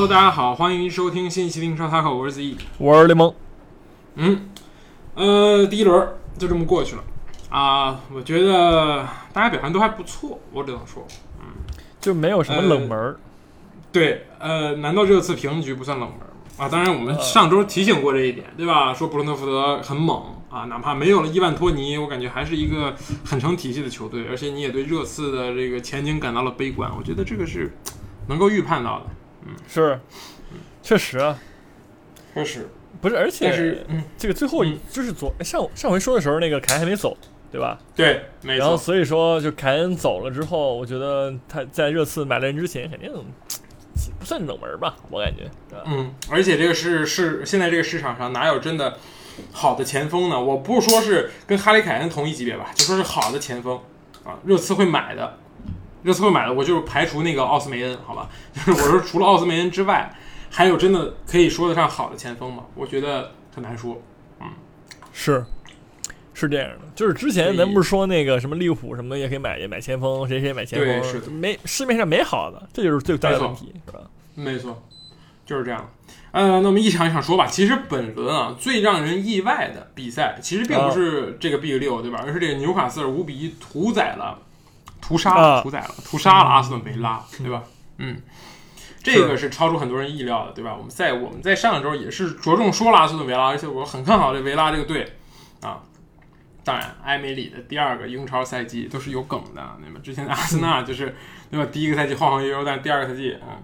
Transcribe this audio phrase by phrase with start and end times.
[0.00, 2.56] Hello，大家好，欢迎收听新一期的英超塔口，我是 Z。
[2.78, 3.34] 我是雷蒙，
[4.14, 4.48] 嗯，
[5.14, 6.08] 呃，第一轮
[6.38, 7.04] 就这么过去了
[7.50, 11.06] 啊，我觉得大家表现都还不错，我只能说，
[11.40, 11.48] 嗯
[12.00, 13.20] 就没有什么冷门儿。
[13.92, 16.26] 对，呃，难道这次平局不算冷门吗？
[16.56, 18.94] 啊，当然我们上周提醒过这一点，对吧？
[18.94, 27.70] 说布伦特福德很猛啊，哪怕没有了伊万托尼，我感觉还是一个很成体系的球队，而且你也对热刺的这个前景感到了悲观，我觉得这个是
[28.28, 29.06] 能够预判到的，
[29.68, 29.98] 是，
[30.82, 31.38] 确实啊，
[32.34, 32.68] 确实，
[33.00, 34.78] 不是，而且是，嗯，这个最后嗯。
[34.90, 37.16] 就是昨上上回说的时候，那个凯恩还没走，
[37.50, 37.78] 对吧？
[37.94, 43.12] 对，没错，然后所以说，就凯恩走了之后，我觉得他在热刺买了人之前，肯定
[44.18, 45.50] 不算冷门吧，我感觉。
[45.84, 48.96] 嗯，而且这个是是现在这个市场上哪有真的
[49.52, 50.40] 好的前锋呢？
[50.40, 53.78] 我不是说是跟哈里凯恩同一级别吧，就说是好的前锋
[54.24, 55.38] 啊，热刺会买的，
[56.02, 60.12] 热刺会买的，我就是排除那个奥斯梅恩，好吧， 就是我说除了奥斯梅恩之外，
[60.50, 62.64] 还有真的可以说得上好的前锋吗？
[62.74, 64.00] 我觉得很难说。
[64.40, 64.46] 嗯
[65.12, 65.44] 是，
[66.32, 74.00] 是这样的，就是之前咱不是说那个什么利物浦什么也可以买也买前锋，谁谁买前锋，对是的没市面上没好的，这就是最大的问题，是吧？
[74.34, 74.82] 没错，
[75.44, 75.90] 就是这样。
[76.32, 77.44] 呃，那我们一场一场说吧。
[77.44, 82.22] 其实本轮啊，最让人意外的比赛，其实并不是这个 Big 六，对吧？
[82.24, 84.38] 而是这个纽卡斯尔五比一屠宰了、
[85.10, 87.64] 屠杀了、啊屠宰了、屠杀了阿斯顿维拉，对吧？
[87.98, 88.22] 嗯，
[89.02, 90.72] 这个是超出很多人意料的，对吧？
[90.72, 95.14] 我们在我们在上周也是着重说了阿斯顿维拉，而且我很看好这维拉这个队
[95.62, 95.82] 啊。
[96.62, 101.16] 当然，埃梅里的第二个英超赛季都是有梗的，那么之前的阿森纳就是
[101.50, 101.68] 对吧？
[101.72, 103.60] 第一个赛季晃晃悠悠，但第二个赛季，嗯，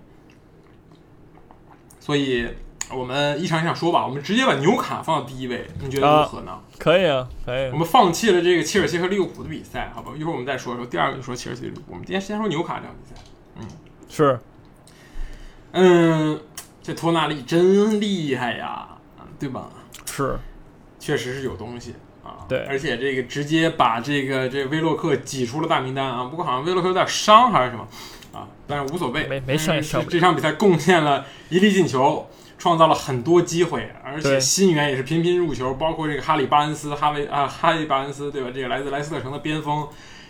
[2.00, 2.48] 所以
[2.92, 6.60] 我们一场一场说吧，我们直接把纽卡放到第一位，你觉得如何呢？
[6.78, 7.76] 可以啊，可以我。
[7.76, 10.12] 们放弃了这个切尔西和利物浦的比赛，好吧？
[10.16, 11.82] 一会儿我们再说说第二个，就说切尔西、利物浦。
[11.88, 13.20] 我们今天先说纽卡这场比赛。
[13.58, 13.66] 嗯
[14.08, 14.38] 是，
[15.72, 16.40] 嗯，
[16.80, 18.86] 这托纳利真厉害呀，
[19.38, 19.68] 对吧？
[20.04, 20.38] 是，
[21.00, 22.46] 确实是有东西啊。
[22.48, 26.24] 对而且这个直接把这个这威洛克挤出了大名单啊。
[26.24, 27.88] 不过好像威洛克有点伤还是什么
[28.32, 32.28] 啊，但是无所谓，没没伤也嗯伤不了这场比赛贡献了一粒进球。
[32.58, 38.50] 创造了很多机会，而且新援也是频频入球，包括这个哈里巴恩斯、哈维啊哈利巴恩斯，对吧？
[38.54, 39.86] 这个来自莱斯特城的边锋，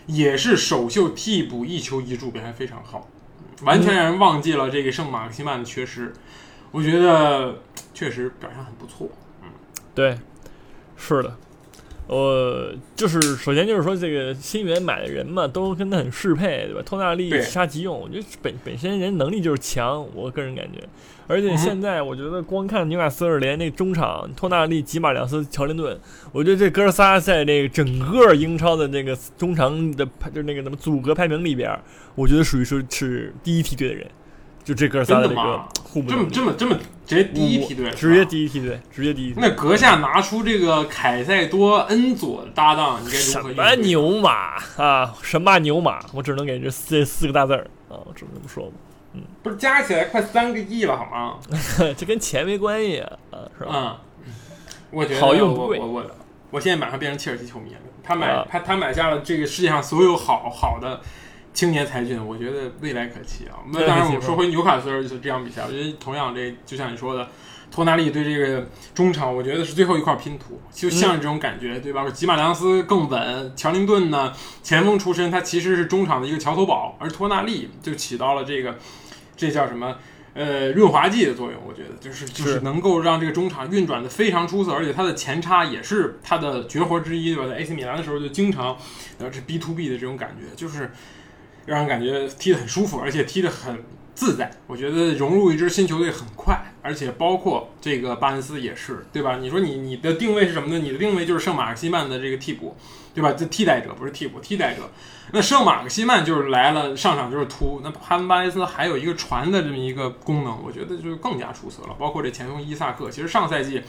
[0.07, 3.09] 也是首秀替补一球一助，表现非常好，
[3.63, 6.13] 完全让人忘记了这个圣马克西曼的缺失。
[6.73, 7.63] 我觉得
[7.95, 9.09] 确实表现很不错。
[9.43, 9.49] 嗯
[9.95, 10.19] 对，
[10.97, 11.37] 是的。
[12.09, 16.83] 呃，就是首先就是说，这个新援买的人嘛，都跟他很适配，对吧？
[16.85, 20.79] 托纳利对杀即用，我觉得本本身人能力就是强，我个人感觉。
[21.29, 25.99] 而且现在我觉得光看纽卡斯尔联那中场，托纳利、吉马良斯、乔林顿，
[26.31, 31.69] 我觉得这哥仨在这个整个英超的那个中场的排，就是那个什么组合排名里边，
[32.15, 34.07] 我觉得属于说是第一梯队的人，
[34.67, 38.25] 就这哥仨的这个真的吗互补这么这么这么直接第一梯队，直接。
[38.25, 39.33] 第一梯队，直接第一。
[39.37, 43.65] 那阁下拿出这个凯塞多、恩佐的搭档，你该如何应对？
[43.65, 45.15] 么牛马啊？
[45.23, 46.05] 神马牛马？
[46.13, 48.73] 我只能给这四这四个大字儿啊，我只能这么说吧。
[49.15, 51.39] 嗯不是加起来快三个亿了好吗？
[51.97, 54.01] 这跟钱没关系啊，啊是吧？
[54.27, 54.33] 嗯，
[54.91, 56.11] 我觉得好用不贵我我我
[56.51, 57.79] 我现在马上变成切尔西球迷了。
[58.03, 61.01] 他买、啊他他买下了这个世界上所有好好的
[61.57, 63.57] 青年才俊，我觉得未来可期啊。
[63.73, 67.27] 那当然，我们说回纽卡斯尔就是这场比赛，我觉得同样这就像你说的。
[67.69, 72.09] 托纳利对这个中场，我觉得是最后一块拼图，就像是这种感觉，对吧？
[72.11, 78.79] 吉马良斯更稳，乔林顿呢，前锋出身，他其实是中场的一个桥头堡，而托纳利就起到了这个，
[79.37, 79.97] 这叫什么？
[80.33, 87.49] 呃，润滑剂的作用，我觉得就是就是是能够让这个中场运转的非常出色，而且他的前插也是他的绝活之一，对吧？
[87.49, 88.77] 在 AC 米兰的时候就经常，
[89.19, 90.93] 呃，这 B to B 的这种感觉，就是
[91.67, 93.83] 让人感觉踢得很舒服，而且踢得很
[94.15, 94.51] 自在。
[94.67, 99.37] 我觉得融入一支新球队很快，而且包括这个巴恩斯也是，对吧？
[99.39, 100.79] 你说你你的定位是什么呢？
[100.79, 102.75] 你的定位就是圣马克西曼的这个替补，
[103.15, 103.33] 对吧？
[103.33, 104.89] 这替代者不是替补，替代者。
[105.33, 107.81] 那圣马克西曼就是来了，上场就是突。
[107.83, 111.95] 那哈恩巴恩斯还有一个传的这么一个功能，我觉得就更加出色了。
[111.99, 113.83] 包括这前锋伊萨克，其实上赛季，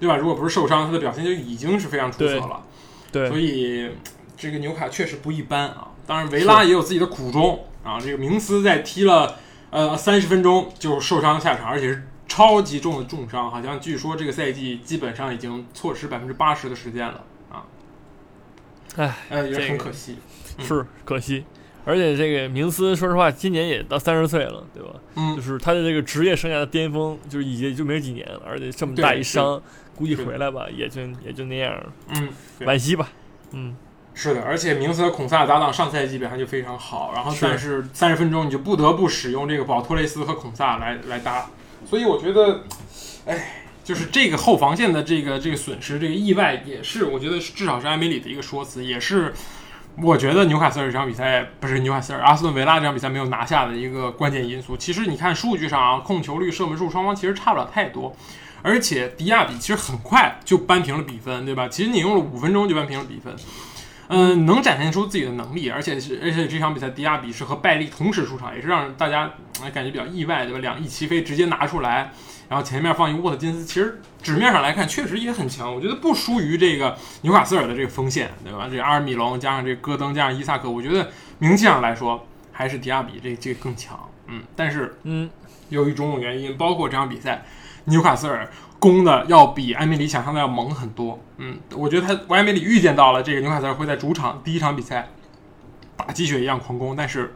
[0.00, 0.16] 对吧？
[0.16, 2.64] 如果不是受伤，他的表现就已经是非常出色了。
[3.12, 3.90] 对所以
[4.36, 5.88] 这个纽卡确实不一般啊。
[6.08, 8.00] 当然，维拉也有自己的苦衷啊。
[8.00, 9.36] 这个明斯在踢了
[9.68, 17.66] 呃三十分钟就受伤下场，而且是超级重的重伤，好像据说这个赛季基本上已经错失百分之八十的时间了啊。
[18.96, 20.16] 唉，呃，也很可惜。
[20.56, 21.44] 嗯是可惜。
[21.84, 24.90] 而且这个明斯，说实话，今年也到三十岁了，对吧？
[25.14, 29.62] 嗯就嗯，是他的这个职业生涯的巅峰，就是也就没几年了，而且这么大一伤，
[29.94, 32.28] 估计回来吧，也就也就那样了，嗯，
[32.60, 33.08] 惋惜吧。
[33.52, 33.74] 嗯，
[34.20, 41.46] 是的，而且明斯和孔萨搭档上赛季表现就非常好，然后是但是三十分钟你就不得不使用这个保托雷斯和孔萨来来搭，
[41.88, 42.64] 所以我觉得，
[43.26, 49.32] 哎，就是这个后防线的这个这个损失，这个意外也是我觉得是至少是埃梅里的一个说辞，也是
[50.02, 54.76] 我觉得纽卡斯尔这场比赛不是纽卡斯尔，阿斯顿维拉这场比赛没有拿下的一个关键因素。
[54.76, 58.16] 其实你看数据上啊，控球率、射门数双方其实差不了太多。
[58.60, 61.68] 而且迪亚比其实很快就扳平了比分，对吧？
[61.68, 63.32] 其实你用了五分钟就扳平了比分，
[64.08, 69.30] 嗯，能展现出自己的能力，而且是而且这场比赛迪亚比是和拜利同时出场，也是让大家
[69.62, 70.58] 哎感觉比较意外，对吧？
[70.60, 72.10] 两翼齐飞，直接拿出来，
[72.48, 78.66] 然后前面放一沃特金斯，其实纸面上来看确实也很强，我觉得不输于这个纽卡斯尔的这个锋线，对吧？
[78.70, 85.28] 这阿尔米隆加上这戈登加上伊萨克，我觉得名气上来说还是迪亚比这这个更强，嗯，但是嗯，
[85.68, 87.44] 由于种种原因，包括这场比赛，
[87.84, 91.18] 纽卡斯尔攻的要比艾梅里想象的要猛很多。
[91.36, 95.08] 嗯，我觉得他艾梅里预见到了这个纽卡斯尔会在主场第一场比赛
[95.96, 97.34] 打鸡血一样狂攻，但是，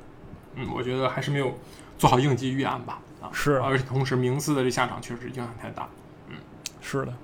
[0.54, 1.58] 嗯，我觉得还是没有
[1.98, 3.00] 做好应急预案吧。
[3.20, 5.88] 啊，是而且同时明斯的这下场确实影响太大，
[6.28, 6.34] 嗯
[6.80, 7.14] 是的，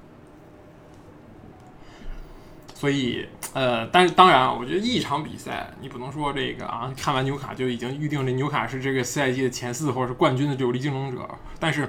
[2.72, 11.28] 所以呃，但是当然啊，我觉得一场比赛你不能说这个啊，看完纽卡就已经预定这纽卡是这个赛季的前四或者是冠军的有力竞争者，
[11.58, 11.88] 但是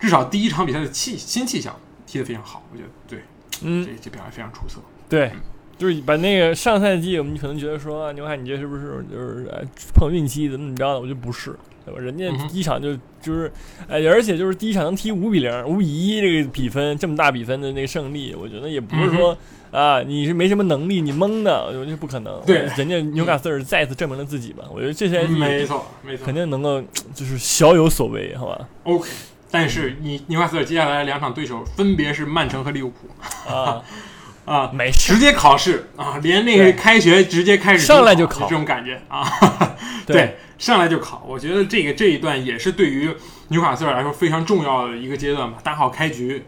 [0.00, 3.20] 至少第一场比赛的气新气象踢得非常好，我觉得对，
[3.62, 4.80] 嗯，这这表现非常出色。
[5.08, 5.30] 对，
[5.76, 9.62] 就是把那个上赛季我们可能觉得说啊牛海你这是不是就是哎
[9.94, 11.00] 碰运气怎么怎么着的？
[11.00, 11.54] 我觉得不是，
[11.84, 12.00] 对吧？
[12.00, 13.52] 人家第一场就就是
[13.88, 19.36] 哎，而且就是第一场能踢五比零、五比一这个比分这么大比分的那个胜利，我觉得也不是说。
[19.70, 22.42] 啊，你是没什么能力，你蒙的，我觉得不可能。
[22.44, 24.64] 对人家纽卡斯尔再次证明了自己吧。
[24.68, 26.82] 我觉得这赛季没错，没错肯，定能够
[27.14, 29.08] 就是小有所为，好吧？OK。
[29.50, 33.08] 但是你纽卡斯尔接下来两场对手分别是曼城和利物浦
[33.52, 33.82] 啊，
[34.46, 39.24] 啊，没事，直接考试啊，连那个开学直接开始上来就考这种感觉啊，
[40.06, 41.24] 对对，上来就考。
[41.26, 43.14] 我觉得这个这一段也是对于
[43.48, 45.58] 纽卡斯尔来说非常重要的一个阶段吧。
[45.62, 46.44] 打好开局，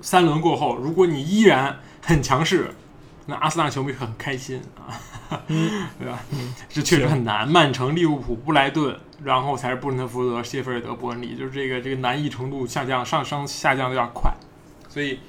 [0.00, 2.70] 三轮过后，如果你依然很强势，
[3.26, 4.88] 那阿森纳球迷很开心啊，
[5.48, 6.18] 嗯 对吧？
[6.68, 7.48] 这确实很难。
[7.48, 14.32] 曼城、利物浦、布莱顿，然后才是布伦特福德、谢菲尔德、伯恩利，就是这个这个难易程度下降、上升下降的有点快，
[14.88, 15.20] 所以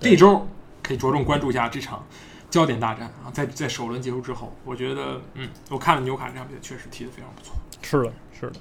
[0.00, 0.46] 这周
[0.82, 2.04] 可以着重关注一下这场
[2.50, 7.54] 焦点大战啊，在在首轮结束之后，我觉得，嗯，我看了纽卡这场比赛，确实踢得非常不错。
[7.82, 8.60] 是的，是的，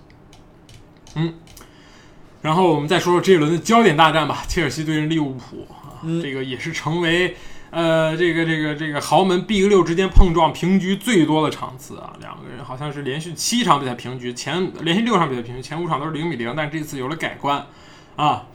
[1.16, 1.34] 嗯
[2.42, 7.36] 然后我们再说说这一轮的焦点大战吧，切尔西对阵利物浦啊，嗯这个也是成为
[7.69, 17.66] 呃这个这个这个豪门 Big 六之间碰撞平局最多的场次啊，两个人好像是连续七场比赛平局，前连续六场比赛平局，前五场都是零比零，但这次有了改观
[18.16, 18.46] 啊。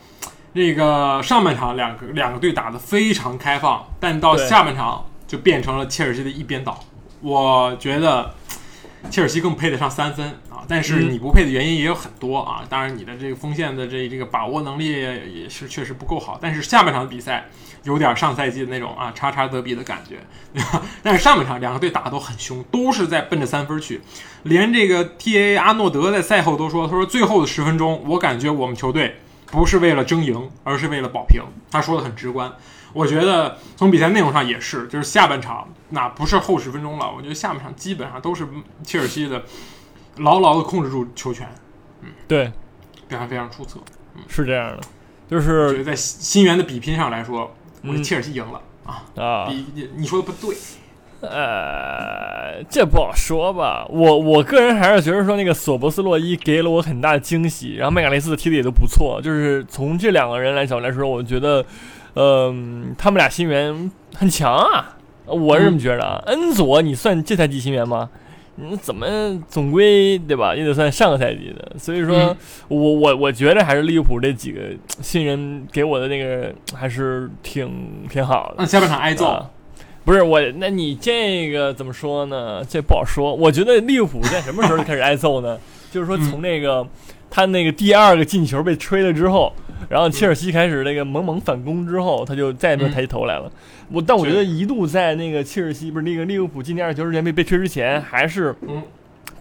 [0.55, 6.79] 那个上半场两个两个队打得非常开放，但到下半场就变成了切尔西的一边倒。
[7.23, 8.35] 我觉得
[9.11, 12.65] 切尔西更配得上三分啊，但是嗯你不配的原因也有很多啊。
[12.69, 16.39] 当然，你的这个锋线的这这个把握能力也是确实不够好。
[16.41, 17.49] 但是下半场的比赛
[17.83, 20.17] 有点上赛季的那种啊叉叉德比的感觉，
[20.55, 20.83] 对吧？
[21.03, 24.01] 但是上半场两个队打得都很凶，都是在奔着三分去。
[24.45, 29.17] 连这个 T A 阿诺德在赛后都说，他说最后的十分钟，我感觉我们球队
[29.47, 31.43] 不是为了争赢，而是为了保平。
[31.71, 32.53] 他说的很直观。
[32.93, 38.47] 我觉得从比赛内容上也是，就是下半场那不是后十分钟了，我觉得下半场基本上都是
[38.83, 39.43] 切尔西的
[40.19, 41.49] 牢牢的控制住球权，
[42.03, 42.53] 嗯对，
[43.09, 43.79] 表现非常出色。
[44.29, 44.81] 是这样的，
[45.31, 49.05] 就是在新援的比拼上来说，我觉得嗯切尔西赢了、啊。
[49.17, 50.55] 啊，比你你说的不对，
[51.21, 53.87] 呃，这不好说吧。
[53.89, 59.21] 我我个人还是觉得说，那个索博斯洛伊给了我很大的惊喜，然后麦卡雷斯踢的也都不错。
[59.23, 61.65] 就是从这两个人来讲来说，我觉得，
[62.15, 66.23] 嗯、他们俩新援很强啊，我是这么觉得啊。
[66.27, 68.11] 恩佐，你算这赛季新援吗？
[68.57, 69.07] 你怎么
[69.49, 70.55] 总归对吧？
[70.55, 71.79] 也得算上个赛季的。
[71.79, 72.37] 所以说、嗯
[72.69, 74.61] 我我我觉得还是利物浦这几个
[75.01, 78.57] 新人给我的那个还是挺挺好的。
[78.59, 79.51] 那下半场挨揍，啊
[80.05, 82.63] 不是我，那你这个怎么说呢？
[82.69, 83.35] 这不好说。
[83.35, 85.59] 我觉得利物浦在什么时候就开始挨揍呢？
[85.93, 86.87] 就是说从那个、
[87.35, 89.51] 他那个第二个进球被吹了之后，
[89.89, 93.51] 然后切尔西开始那个猛猛反攻之后，他就再也没有抬起头来了。
[93.91, 98.83] 我但我觉得一度在那个切尔西不是那个利物浦进第二球之前被被吹之前，还是嗯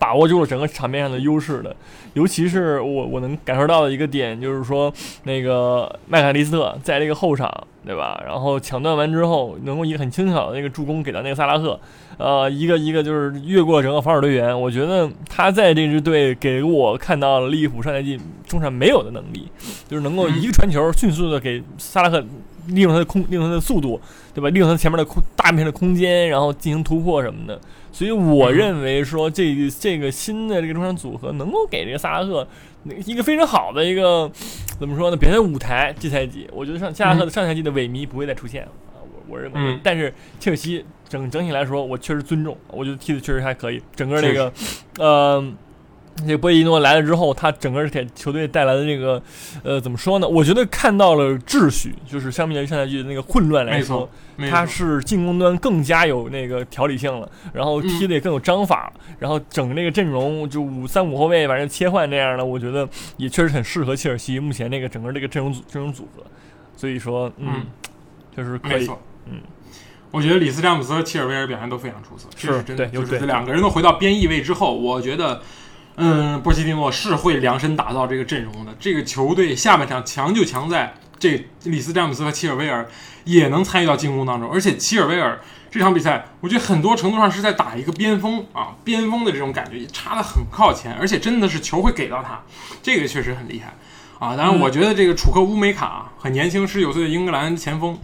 [0.01, 1.75] 把握住了整个场面上的优势的。
[2.13, 4.91] 尤其是我我能感受到的一个点，就是说
[5.25, 7.47] 那个麦卡利斯特在这个后场
[7.85, 8.21] 对吧？
[8.25, 11.79] 然后抢断完之后，能够一个很轻巧的那个助攻给到那个萨拉赫，
[12.17, 14.59] 呃，一个一个就是越过整个防守队员。
[14.59, 19.47] 我觉得他在这支队给我看到了利物浦上赛季中场没有的能力，
[19.87, 22.19] 就是能够一个传球迅速的给萨拉赫
[22.67, 23.99] 利用他的空，利用他的速度，
[24.33, 24.49] 对吧？
[24.49, 27.59] 利用他前面的空大片的空间，然后进行突破什么的。
[27.91, 32.47] 所以我认为说，这这个新的这个中场组合能够给这个萨拉赫
[33.05, 34.31] 一个非常好的一个
[34.79, 35.17] 怎么说呢？
[35.17, 35.93] 表现舞台。
[35.99, 39.03] 这赛季，我觉得上萨拉赫的上赛季的萎靡不会再出现了啊！
[39.27, 43.81] 我我认为，但是切尔西整整体来说，我确实尊重，我觉得踢的确实还可以。
[43.95, 44.51] 整个那个，
[44.97, 45.53] 呃。
[46.27, 49.21] 这波伊诺来了之后，他整个给球队带来的这个，
[49.63, 50.27] 呃，怎么说呢？
[50.27, 54.09] 我觉得看到了秩序，就是相比于上赛季的那个混乱来说，
[54.49, 62.87] 他是进攻端更加有那个条理性了，然后踢的也更有章法了，然后整个那个阵容就五三五后卫反正切换这样的，我觉得
[63.17, 66.23] 也确实很适合切尔西目前那个整个这个阵容组阵容组合。
[66.77, 67.65] 所以说，嗯，
[68.35, 68.87] 就是可以，
[69.27, 69.39] 嗯，
[70.09, 75.41] 我觉得里斯詹姆斯和切尔维尔表现都非常出色，是真的，就是两个人都回到边翼位之后，我觉得。
[75.95, 78.73] 嗯，波切蒂诺是会量身打造这个阵容的。
[78.79, 82.87] 这个球队下半场强就强在这里斯詹姆斯和齐尔维尔
[83.23, 92.41] 也能参与到进攻当中，而且齐尔维尔这场比赛，我觉得很多程度上是在打一个边锋啊，边锋的这种感觉，插的很靠前，而且真的是球会给到他，
[92.81, 93.73] 这个确实很厉害
[94.19, 94.35] 啊。
[94.35, 97.97] 当然，我觉得这个楚克乌梅卡很年轻，十九岁的英格兰前锋。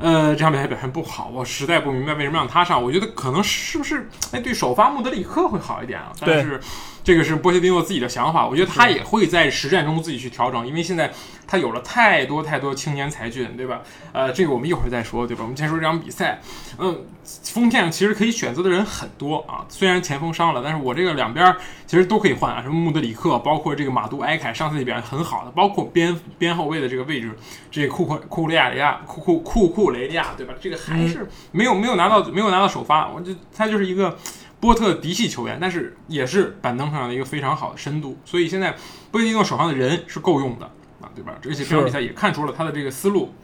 [0.00, 2.82] 呃，这场比赛表现不好，我实在不明白为什么让他上。
[2.82, 6.10] 我觉得可能是不是哎，对首发穆德里克会好一点啊？
[6.18, 6.60] 但是
[7.04, 11.12] 这个是波切蒂诺自己的想法，我觉得他也会在实战中自己去调整，因为现在
[11.46, 13.82] 他有了太多太多青年才俊，对吧？
[14.12, 15.42] 呃，这个我们一会儿再说，对吧？
[15.42, 16.40] 我们先说这场比赛。
[16.76, 17.04] 嗯，
[17.52, 21.54] 锋线其实可以选择的人很多啊，虽然前锋伤了，但是我这个两边
[21.86, 27.30] 其实都可以换啊，什么穆德里克，包括这个马杜埃凯，上赛季表现很好的，包括边边后卫的这个位置，
[27.70, 29.90] 这库库库利亚雷亚库库库库。
[29.94, 30.52] 雷利亚对吧？
[30.60, 34.18] 这个还是没有没有拿到没有拿到首发，我就他就是一个
[34.64, 38.74] 波特嫡系球员，但是也是板凳上的一个非常好的深度，所以现在
[39.10, 40.64] 波切蒂诺手上的人是够用的
[41.02, 41.34] 啊，对吧？
[41.44, 43.34] 而且这场比赛也看出了他的这个思路，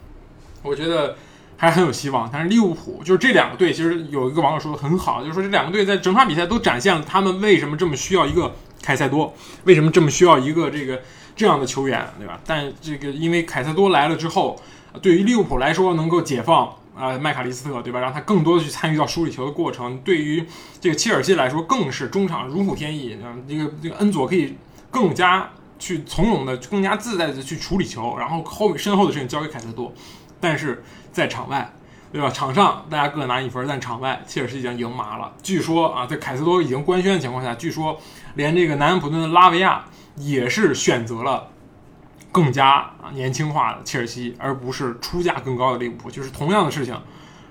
[0.63, 1.19] 我觉得
[1.59, 2.31] 还很有希望。
[2.33, 9.35] 但是利物浦就是这两个队，其实有一个网友说的很好，就是说这两个队在整场比赛都展现了他们为什么这么需要一个凯塞多，
[9.65, 11.03] 为什么这么需要一个这个
[11.37, 12.41] 这样的球员，对吧？
[12.47, 14.59] 但这个因为凯塞多来了之后。
[15.01, 16.69] 对于利物浦来说，能够解放
[17.01, 17.99] 啊麦卡利斯特，对吧？
[17.99, 19.99] 让他更多的去参与到梳理球的过程。
[20.01, 20.45] 对于
[20.81, 23.15] 这个切尔西来说，更是中场如虎添翼。
[23.15, 24.57] 啊，这个这个恩佐可以
[24.91, 29.93] 更加去从容的、更加自在的去处理球，然后后面身后的事情交给凯塞多。
[30.39, 31.73] 但是在场外，
[32.13, 32.29] 对吧？
[32.29, 35.33] 场上大家各拿一分，但场外切尔西已经赢麻了。
[35.43, 37.99] 据说啊，在凯塞多已经官宣的情况下，据说
[38.35, 39.85] 连这个南安普顿的拉维亚
[40.17, 41.49] 也是选择了。
[42.33, 46.97] 更加啊年轻化的切尔西，而不是出价更高的利物浦，就是同样的事情，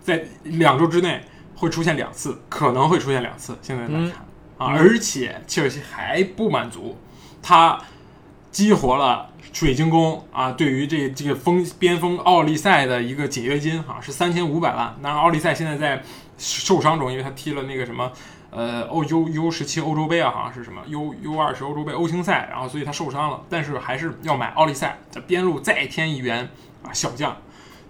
[0.02, 1.22] 在两周之内
[1.56, 3.58] 会出现两次，可能会出现两次。
[3.62, 4.12] 现在来看
[4.58, 6.98] 啊，而且切尔西还不满足，
[7.42, 7.78] 他
[8.52, 14.96] 激活了水晶宫啊，对于这这个锋边锋奥利赛的一个解约金哈，是三千五百万。
[15.02, 16.04] 那奥利赛现在在
[16.38, 18.12] 受伤中，因为他踢了那个什么。
[18.52, 26.50] 呃，欧 U U 十七欧洲杯啊，好像是什么 U U 二十欧洲杯欧青赛，然后所以他受伤了，但是还是要买奥利赛，在边路再添一员
[26.84, 27.38] 啊小将，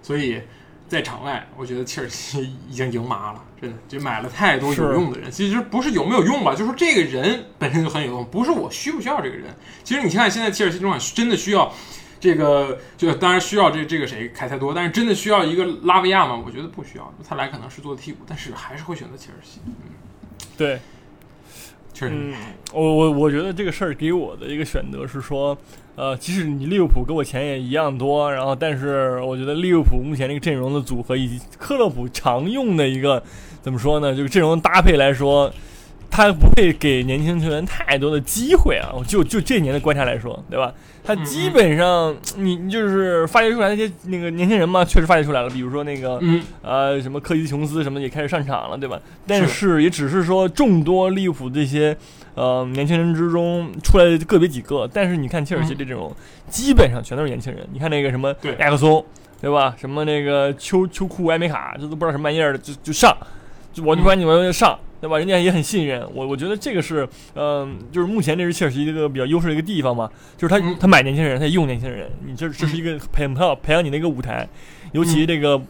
[0.02, 0.42] 所以
[0.86, 11.72] 在场外，我觉得切尔西已经赢麻了，真的就买了太多有用的人，其实不是有没有用吧，就是说这个人本身就很有用，不是我需不需要这个人，其实你看现在切尔西中场真的需要
[12.20, 16.38] 这个，就当然需要这这个谁凯塞多，但是真的需要一个拉维亚吗？
[16.44, 19.72] 我觉得不需要，他来可能是做替补，但是还是会选择切尔西，嗯。
[20.56, 20.78] 对，
[21.92, 22.34] 确实，嗯，
[22.72, 25.56] 我我我觉得这个事儿给我的一个选择是说，
[25.96, 33.22] 呃，即使你利物浦给我钱也一样多，然后，但是我觉得利物浦目前这个阵容的组合以及克洛普常用的一个
[33.62, 35.52] 怎么说呢，就是阵容搭配来说。
[36.10, 38.90] 他不会给年轻球员太多的机会啊！
[39.06, 40.74] 就就这年的观察来说，对吧？
[41.02, 45.48] 他基本上，你你就是发掘出来那些那个年轻人嘛，确实发掘出来了。
[45.48, 46.20] 比如说那个，
[46.62, 49.00] 呃，什么科吉琼斯什么也开始上场了，对吧？
[49.26, 51.96] 但是也只是说众多利物浦这些
[52.34, 54.88] 呃年轻人之中出来的个别几个。
[54.92, 56.14] 但是你看切尔西这种，
[56.48, 57.66] 基本上全都是年轻人。
[57.72, 59.02] 你看那个什么埃克松，
[59.40, 59.74] 对吧？
[59.78, 63.16] 什么那个秋秋库埃梅卡，这都不知道什么玩意儿的，就就上，
[63.72, 64.78] 就我就管你们上。
[65.00, 65.16] 对吧？
[65.16, 74.46] 人家也很信任我，我觉得这个是，嗯，就是目前这是切尔西一个比较优势的一个地方嘛，就是他他买年轻人，他用年轻人，你这这是一个培养培养你的一个舞台，
[74.92, 75.60] 尤其这个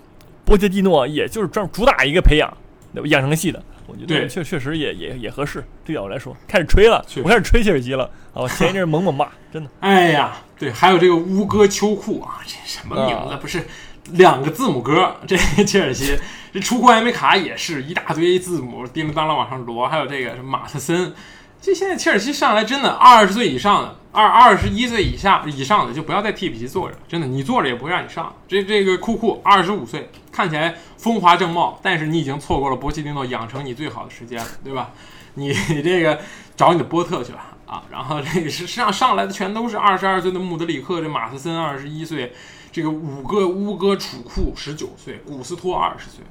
[0.44, 2.52] 波切蒂诺，也就是专主打一个培养，
[2.92, 3.08] 对吧？
[3.08, 5.64] 养成系的，我觉得确确实也也也合适。
[5.84, 8.42] 对我来说，开始吹了，我开始吹切尔西了啊！
[8.42, 9.70] 我前一阵猛猛骂，真的。
[9.80, 13.36] 哎呀，对，还有这个乌哥秋裤啊，这什么名字？
[13.40, 13.62] 不是。
[14.12, 16.18] 两个字母哥， 这切尔西
[16.52, 21.12] 这出库埃梅卡也是一大堆字母叮铃当啷往上摞，还有这个什么马特森，
[21.60, 28.34] 这现在切尔西上来真的二十岁以上的，二二十一岁以下以上的就不要在替补席坐着，真的你坐着也不会让你上。
[28.48, 34.90] 这这个库库二十五岁，看起来风华正茂，但是你已经错过了波切蒂诺养成你最好的时间，对吧？
[35.34, 36.18] 你这个
[36.56, 37.84] 找你的波特去吧啊！
[37.88, 42.32] 然后这个是上上来的全都是二十二岁的穆德里克，这马特森二十一岁，
[42.72, 46.24] 这个五个乌哥楚库十九岁，古斯托二十岁，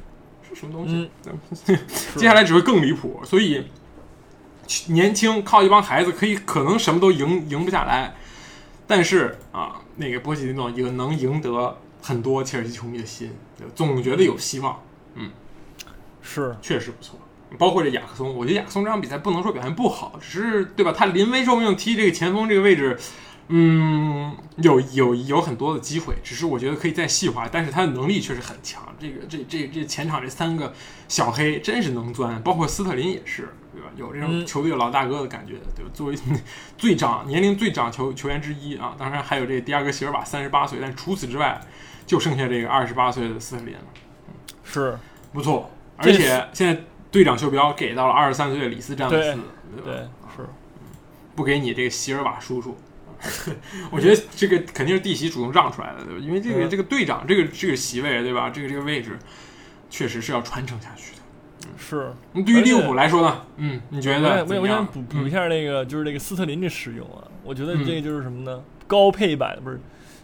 [0.47, 1.09] 是什么东西？
[2.15, 3.65] 接下来只会更离谱，所以
[4.87, 8.15] 年轻靠一帮孩子可以可能什么都赢赢不下来，
[8.87, 13.31] 但是啊，那个波切蒂诺也能赢得很多切尔西球迷的心，
[13.75, 14.81] 总觉得有希望。
[15.15, 15.31] 嗯，
[16.21, 17.19] 是，确实不错。
[17.57, 20.93] 包括这雅克松，我觉得雅克松这场比赛不能说表现不好，只是对吧？
[20.95, 22.95] 他临危受命踢这个前锋这个位置，
[23.49, 27.47] 嗯，有有有很多的机会，只是我觉得可以再细化。
[27.51, 28.81] 但是他的能力确实很强。
[28.99, 30.73] 这个这这这前场这三个
[31.07, 33.87] 小黑真是能钻，包括斯特林也是，对吧？
[33.95, 35.91] 有这种球队老大哥的感觉，对吧？
[35.93, 36.15] 作为
[36.77, 41.59] 最长年龄最长球球员之一啊，当然还有这个第二个席尔瓦三十八岁，但除此之外
[42.05, 43.81] 就剩下这个二十八岁的斯特林了。
[44.63, 44.97] 是
[45.33, 46.83] 不错，而且现在。
[47.11, 49.35] 队长袖标给到了二十三岁的里斯詹姆斯，
[49.83, 49.95] 对
[50.37, 50.47] 是，
[51.35, 52.77] 不给你这个席尔瓦叔叔，
[53.91, 56.19] 我觉得这个肯定是弟媳主动让出来的，对吧？
[56.21, 58.49] 因为这个这个队长这个这个席位，对吧？
[58.49, 59.17] 这个这个位置
[59.89, 61.19] 确实是要传承下去的。
[61.77, 64.45] 是，对于利物浦来说呢，嗯，你觉得？
[64.45, 68.61] 我我想补补一下那个，就是那个斯特林的使用啊，我觉得这个就是什么呢？
[68.87, 69.79] 高配版不是，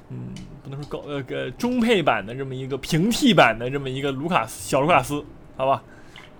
[0.09, 0.29] 嗯，
[0.63, 5.23] 不能说高呃个中配版的这么一个平替版的这么一个卢卡斯小卢卡斯，
[5.57, 5.83] 好吧？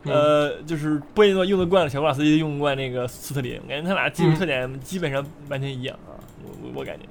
[0.03, 6.13] 呃，就是波伊诺用得惯了，小卢卡斯也用惯那个斯特林，感觉他俩技术特点基本上完全一样啊，
[6.43, 7.05] 我我我感觉，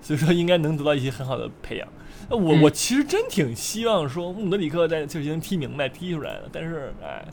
[0.00, 1.88] 所以说应该能得到一些很好的培养。
[2.30, 7.24] 我我其实真挺希望说穆德里克在就能踢明白踢出来的，但是哎，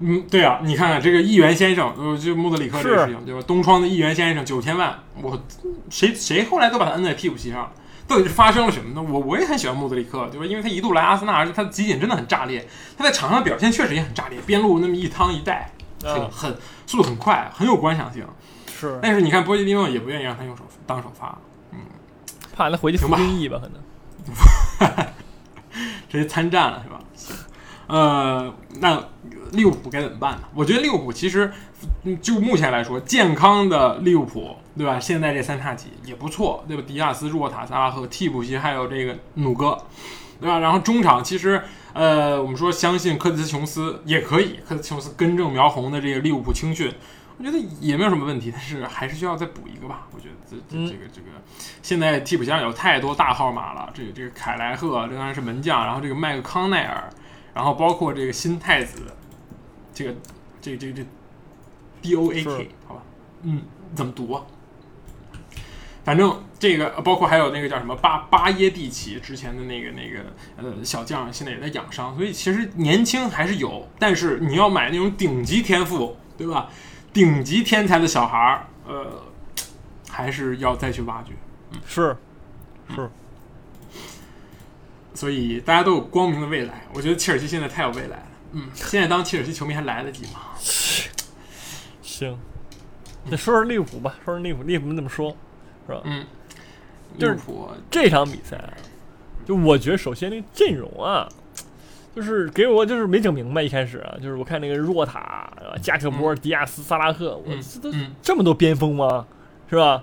[0.00, 3.40] 嗯，对啊，你看看这个议员先生，呃，就穆德里克这个事情，对吧？
[3.46, 5.42] 东窗的议员先生九千万，我
[5.88, 7.72] 谁谁后来都把他摁在替补席上。
[8.06, 9.02] 到底是发生了什么呢？
[9.10, 10.44] 我我也很喜欢穆德里克，对吧？
[10.44, 15.70] 因为他一度来阿森纳，而且他的集锦真的很炸裂，他在场上表现确实也很炸裂，边路那么一趟一带，
[16.02, 16.54] 很很
[16.86, 18.22] 速度很快，很有观赏性。
[18.88, 21.38] 是，但是你看波切蒂诺也不愿意让他用手当首发，
[21.72, 21.78] 嗯，
[22.54, 23.60] 怕他回去服兵役吧？
[23.60, 23.70] 可
[24.88, 25.06] 能，
[26.08, 27.00] 直接参战了是吧？
[27.86, 29.02] 呃，那
[29.52, 30.42] 利物浦该怎么办呢？
[30.54, 31.52] 我觉得利物浦其实
[32.22, 34.56] 就目前来说，健康的利物浦。
[34.76, 34.98] 对吧？
[34.98, 36.82] 现在这三叉戟也不错，对吧？
[36.84, 39.78] 迪亚斯、若塔、萨拉赫，替补席还有这个努哥，
[40.40, 40.58] 对吧？
[40.58, 46.92] 然后中场其实，呃，我们说相信科蒂斯琼斯也可以，科蒂斯琼斯根正苗红的这个利物浦青训，
[47.36, 50.06] 我觉得也没有什么问题，但是还是需要再补一个吧。
[50.12, 51.26] 我觉得这这这个这个，
[51.82, 57.10] 现在替补席上有太多大号码了，这个这个凯莱赫这当然是门将，然后这个麦克康奈尔，
[57.52, 59.02] 然后包括这个新太子，
[59.92, 60.14] 这个
[60.60, 61.06] 这个这个这
[62.00, 63.02] D O A K 好吧？
[63.42, 63.62] 嗯，
[63.96, 64.44] 怎么读啊？
[66.04, 70.22] 反正这个包括还有那个叫什么巴巴耶蒂奇之前的那个那个
[70.56, 76.70] 呃小将，现在也在养伤，所以其实年轻还是有，但是你要买那种顶级天赋，对吧？
[77.14, 79.22] 顶级天才的小孩儿，呃，
[80.10, 81.32] 还是要再去挖掘。
[81.72, 82.16] 嗯，是
[82.94, 83.08] 是，
[85.14, 86.86] 所以大家都有光明的未来。
[86.92, 88.26] 我觉得切尔西现在太有未来了。
[88.52, 90.40] 嗯，现在当切尔西球迷还来得及吗？
[92.02, 92.38] 行，
[93.30, 95.30] 那说说利物浦吧，说说利物浦，利物浦怎么说？
[95.86, 96.00] 是吧？
[96.04, 96.26] 嗯，
[97.16, 98.72] 利物浦这场比赛，
[99.46, 101.28] 就我觉得首先那个阵容啊，
[102.14, 103.62] 就是给我就是没整明白。
[103.62, 109.26] 一开始啊，就是我看那个若塔、加特波、迪亚斯、萨拉赫，我这都这么多边锋吗？
[109.68, 110.02] 是吧？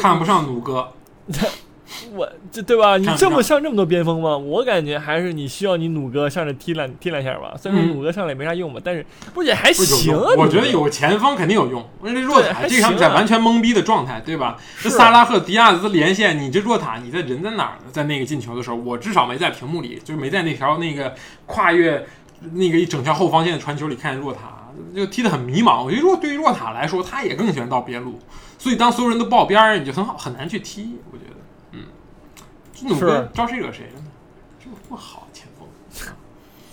[0.00, 0.88] 看不上鲁哥。
[2.14, 2.96] 我这对吧？
[2.96, 4.36] 你这么上这么多边锋吗？
[4.36, 7.54] 我感觉还是你需要你努哥上来踢两踢两下吧。
[7.60, 10.16] 虽然说努哥上来没啥用吧，但是不也还行。
[10.36, 11.84] 我觉得有前锋肯定有用。
[12.02, 14.56] 那若塔这场比赛完全懵逼的状态，对吧？
[14.80, 17.90] 这萨拉赫、迪亚兹连线，你这若塔，你在人在哪儿呢？
[17.92, 21.14] 在那个进球的时候，我至少没在屏幕里，就是没在那条那个
[21.46, 22.06] 跨越
[22.52, 24.40] 那个一整条后防线的传球里看见若塔，
[24.94, 25.84] 就踢得很迷茫。
[25.84, 28.18] 我觉得若对于若塔来说，他也更喜欢到边路，
[28.58, 30.96] 所以当所有人都爆边儿，你就很好很难去踢。
[31.10, 31.39] 我觉得。
[32.88, 34.06] 努哥招谁惹谁了呢？
[34.62, 35.68] 这么不好前锋，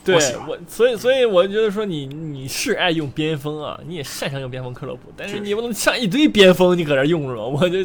[0.04, 0.16] 对
[0.48, 7.44] 我，所以所以我觉得说你你是爱用边锋啊，你也擅长用边锋克洛普，但是你不能上一堆边锋你搁这用是吧？
[7.44, 7.80] 我就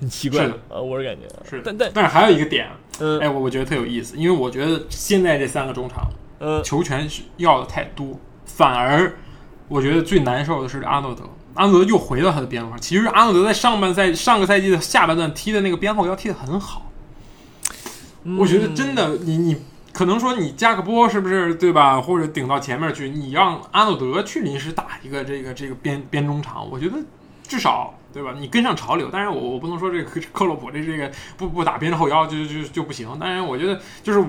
[0.00, 6.08] 很奇怪啊，我是感觉是，但但但是还有一个点，嗯哎，我我觉得特有意思，因为我觉得现在这三个中场，
[6.40, 9.16] 嗯，球权要的太多，反而
[9.68, 11.22] 我觉得最难受的是阿诺德，
[11.54, 16.90] 阿诺德又回到他的边锋，其实阿诺德在上半赛上个赛季的下半段踢的那个边后腰踢的很好。
[18.38, 19.56] 我觉得真的，你你
[19.92, 22.00] 可能说你加个波是不是对吧？
[22.00, 26.96] 或者顶到前面去，你让阿诺德去临时打一个这个这个边边中场，我觉得
[27.42, 28.34] 至少对吧？
[28.38, 29.10] 你跟上潮流。
[29.10, 33.06] 当然我我不能说这个克洛普这这个不不打边后腰就就就不行。
[33.20, 34.24] 当然我觉得就是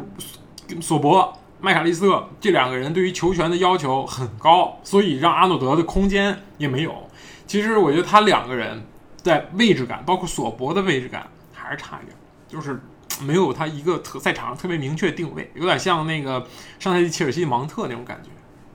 [0.81, 6.93] 索博、麦卡利斯特这两个人对于球权的要求很高，所以让阿诺德的空间也没有。
[7.47, 8.83] 其实我觉得他两个人
[9.23, 12.15] 在位置感，包括索博的位置感还是差一点，
[12.49, 12.77] 就是。
[13.21, 16.45] 没有他一个特赛场上特别明确定位，有点像那个
[16.79, 18.29] 上赛季切尔西芒特那种感觉。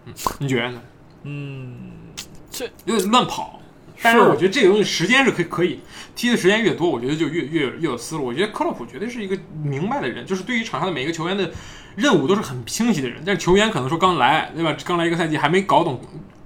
[0.06, 0.80] 嗯，你觉得呢？
[1.24, 1.76] 嗯，
[2.50, 3.60] 这有点乱跑。
[4.02, 5.80] 但是我觉得这个东西时间是可以可以
[6.16, 8.24] 踢的时间越多，我觉得就越越越有思路。
[8.24, 11.50] 我觉得克洛普绝对是一个明白的人，就是对于场上的每一个球员的
[11.96, 13.22] 任务都是很清晰的人。
[13.26, 14.74] 但是球员可能说刚来，对吧？
[14.86, 16.00] 刚来一个赛季还没搞懂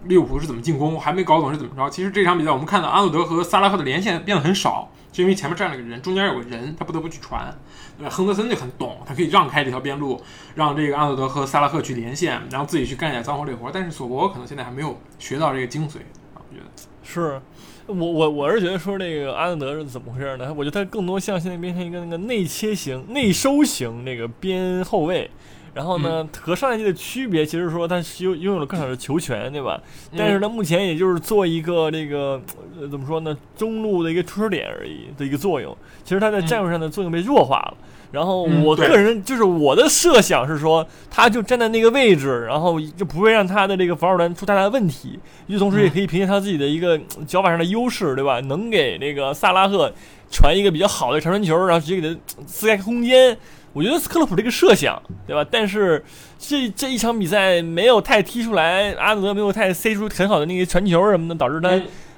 [0.06, 1.88] 利物浦是怎么进攻，还没搞懂是怎么着。
[1.88, 4.90] 其实这场比赛我们看到阿诺德和萨拉赫的连线变得很少。
[5.14, 7.56] 就因为前面站了个人，中间有个人，他不得不去传。
[7.96, 8.10] 对吧？
[8.10, 10.20] 亨德森就很懂，他可以让开这条边路，
[10.56, 13.70] 让这个阿诺德和萨拉赫去连线，然后自己去干点脏活累活。
[13.72, 15.98] 但是索博可能现在还没有学到这个精髓
[16.34, 16.66] 啊，我觉得
[17.04, 17.40] 是。
[17.86, 20.52] 我我我是觉得说这个阿诺德是怎么回事呢？
[20.52, 25.30] 我觉得他更多像现在变成一个那个内切型、内收型那个边后卫。
[25.74, 29.80] 然后呢，和上一季的区别，其实说他拥拥有了更少的球权，对吧？
[30.16, 32.40] 但是呢，目前也就是做一个这个
[32.80, 35.76] 呃怎么说呢，中路的一个出手点而已的一个作用。
[36.04, 37.74] 其实他在战术上的作用被弱化了。
[38.12, 45.18] 然后我个人就是我的设想是说，他就站在那个位置，然后就不会让他的这个防守端出太大的问题。
[45.48, 48.38] 与此同时，也可以凭借他自己的一个脚法上的优势，对吧？
[48.42, 49.92] 能给那个萨拉赫
[50.30, 53.36] 传一个比较好的长传球，然后直接给他撕开空间。
[53.74, 55.46] 我觉得斯克洛普这个设想，对吧？
[55.50, 56.02] 但是
[56.38, 61.68] 这这一场比赛没有太踢出来，阿德没有太塞出很好的那些传球什么的，导致他，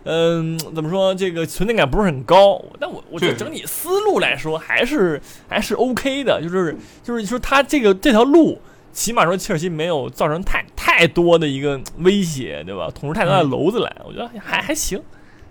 [0.04, 2.62] 嗯，怎么说这个存在感不是很高。
[2.78, 8.60] 但我我觉得整体思路来说还是还是 OK 的，就是就是说他这个这条路，
[8.92, 12.90] 起码说切尔西没有造成太太多的一个威胁，对吧？
[12.94, 15.02] 捅出太大的篓子来，我觉得还还行，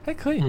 [0.05, 0.43] 还可以。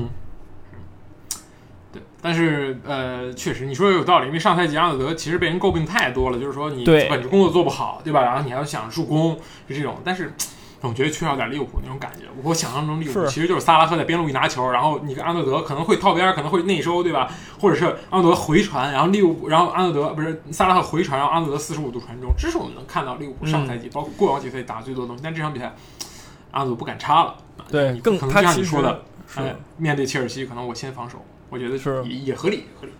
[2.20, 8.22] 但是，呃，确实你说的有道理，因为上赛季阿诺德其实被人诟病太多了，就是说你本职工作做不好，对吧？
[8.22, 9.96] 然后你还要想助攻，是这种。
[10.04, 10.32] 但是，
[10.78, 12.26] 总觉得缺少点利物浦那种感觉。
[12.44, 17.28] 我想象中利物浦其实就是萨拉赫在边路一拿球，然后你跟阿诺德可能会套边，可能会内收，对吧？
[17.58, 25.22] 或者是阿诺德回传，然后利物浦，然后阿诺德不是萨拉赫回传，然后阿诺德四十五度传中，这是我们能看到利物浦上赛季包括过往几赛打最多的东西。
[25.24, 25.74] 但这场比赛，
[26.52, 27.34] 阿诺德不敢插了，
[27.70, 29.02] 对，更可能像你说的，
[29.34, 31.24] 哎，面对切尔西，可能我先防守。
[31.50, 32.92] 我觉得是也也合理，合理。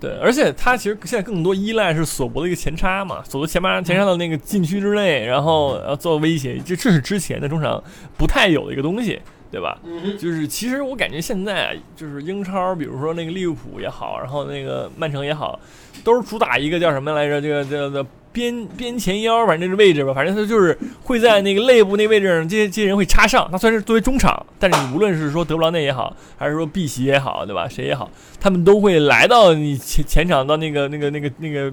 [0.00, 7.82] 对，而且他其实现在更多依赖是索博的一个前插嘛，索博前插前插到那个禁区之内，然后呃做威胁，这这是之前的中场
[8.16, 9.78] 不太有的一个东西，对吧？
[10.18, 15.60] 就是其实我感觉现在就是英超，比如说那个利物浦也好，然后那个曼城也好，
[16.02, 17.40] 都是主打一个叫什么来着？
[17.40, 18.06] 这个这个。
[18.32, 23.48] 边边前腰，反正这个位置吧，反正他就是会在那个肋部那位置上，这些这些人会插上。
[23.52, 27.68] 他虽然是作为中场，但是你无论是说德布劳内也好，还是说碧玺也好，对吧？
[27.68, 31.72] 谁也好，他们都会来到你前前场到那个那个那个那个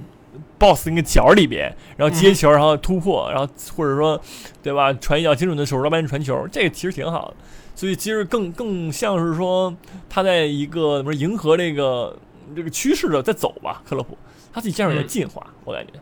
[0.58, 4.22] boss 那个角里边，然后接球，然后突破，然后或者说，
[4.62, 4.92] 对吧？
[4.94, 7.36] 传一脚精准的手老板传球，这个其实挺好的。
[7.76, 9.74] 所以其实更更像是说
[10.10, 12.14] 他在一个怎么迎合这个
[12.54, 13.82] 这个趋势的在走吧。
[13.88, 14.18] 克洛普
[14.52, 15.94] 他自己战术也在进化，我感觉。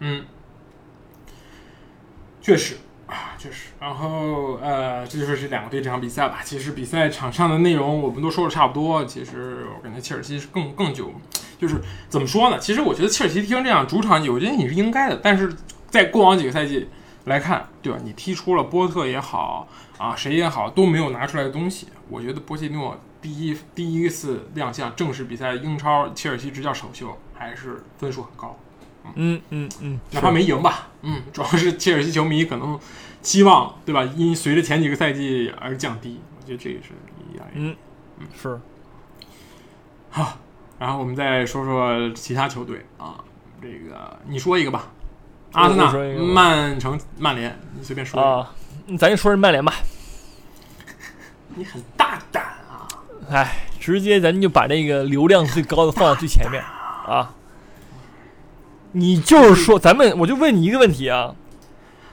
[0.00, 0.24] 嗯，
[2.40, 3.70] 确实啊，确实。
[3.80, 6.40] 然后呃，这就是这两个队这场比赛吧。
[6.44, 9.04] 其实比赛场上的内容我们都说的差不多。
[9.04, 11.12] 其实我感觉切尔西是更更久，
[11.58, 12.58] 就是怎么说呢？
[12.58, 15.18] 其实我觉得切尔西踢成这样主场，我觉得你是应该的。
[15.22, 15.52] 但是
[15.88, 16.88] 在过往几个赛季
[17.24, 17.98] 来看，对吧？
[18.04, 21.88] 你踢出了波特也好啊，谁也好都没有拿出来的东西。
[22.08, 28.58] 我觉得波切诺第一第一次亮相正式比赛英超，切尔西执教首秀，还是分数很高。
[29.14, 32.78] 嗯嗯嗯，哪怕没赢吧，嗯，主要是切尔西球迷可能
[33.22, 34.04] 期望，对吧？
[34.16, 36.90] 因随着前几个赛季而降低，我觉得这也是
[37.32, 37.46] 一样。
[37.54, 37.74] 嗯
[38.18, 38.60] 嗯，是。
[40.10, 40.38] 好，
[40.78, 43.22] 然后我们再说说其他球队啊，
[43.60, 44.90] 这个你说一个吧，
[45.52, 45.92] 阿森纳、
[46.34, 48.54] 曼城、曼联，你随便说啊，
[48.98, 49.74] 咱就说人曼联吧。
[51.54, 52.86] 你很大胆啊！
[53.30, 57.34] 哎，直接咱就把这个流量最高的放在最前面啊。
[58.92, 61.34] 你就是说，咱们我就问你一个问题啊，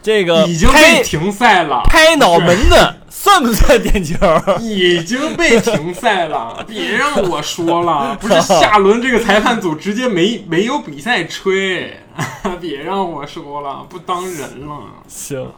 [0.01, 4.15] 这个已经被停赛了，拍脑门子算不算点球？
[4.59, 11.97] 已经被停赛了， 别让我说了，不是下轮这个裁判组直接没没有比赛吹，
[12.59, 14.81] 别让我说了，不当人了。
[15.07, 15.51] 行，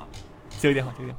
[0.59, 1.17] 接个电话，接个电话。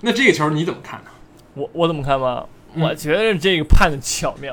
[0.00, 1.10] 那这个球你怎么看呢？
[1.54, 2.44] 我我怎么看吗？
[2.76, 4.52] 我觉得这个判的巧妙。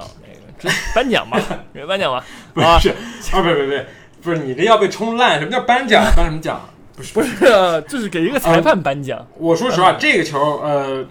[0.61, 1.39] 这颁奖吧，
[1.73, 2.23] 给颁奖吧。
[2.53, 2.95] 不啊是啊，
[3.41, 3.87] 不是不是
[4.21, 5.39] 不是，你这要被冲烂。
[5.39, 6.03] 什么叫颁奖？
[6.15, 6.61] 颁什么奖？
[6.95, 9.25] 不是不是，就是给一个裁判颁奖。
[9.37, 11.03] 我说实话，这个球呃，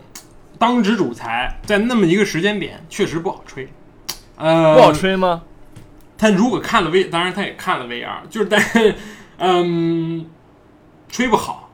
[0.58, 3.68] 当值主裁在那么一个时间点确实不好吹。
[4.36, 4.92] 呃，不好。
[4.92, 5.42] 吹吗？
[6.16, 8.94] 他如果看了 V，当然他也看了 VR，就是但是
[9.38, 10.26] 嗯，
[11.08, 11.70] 吹不好，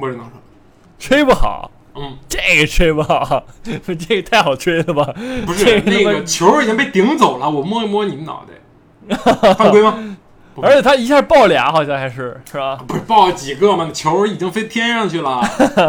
[0.00, 0.32] 不是能说，
[0.98, 5.12] 吹不好，嗯，这个吹不好，这个太好吹了吧？
[5.44, 9.16] 不是这个那个球已经被顶走了，我摸一摸你们脑袋，
[9.54, 10.16] 犯规吗？
[10.62, 12.76] 而且他一下爆俩，好像还是是吧？
[12.86, 13.90] 不是爆几个吗？
[13.92, 15.40] 球已经飞天上去了，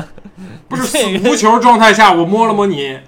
[0.69, 2.99] 不是这个死无球状态下，我摸了摸你，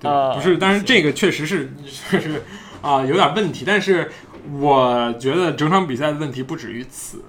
[0.00, 1.72] 不是，但是这个确实是
[2.08, 2.42] 确实
[2.82, 4.10] 啊有点问题，但是
[4.58, 7.22] 我觉得整场比赛的问题不止于此。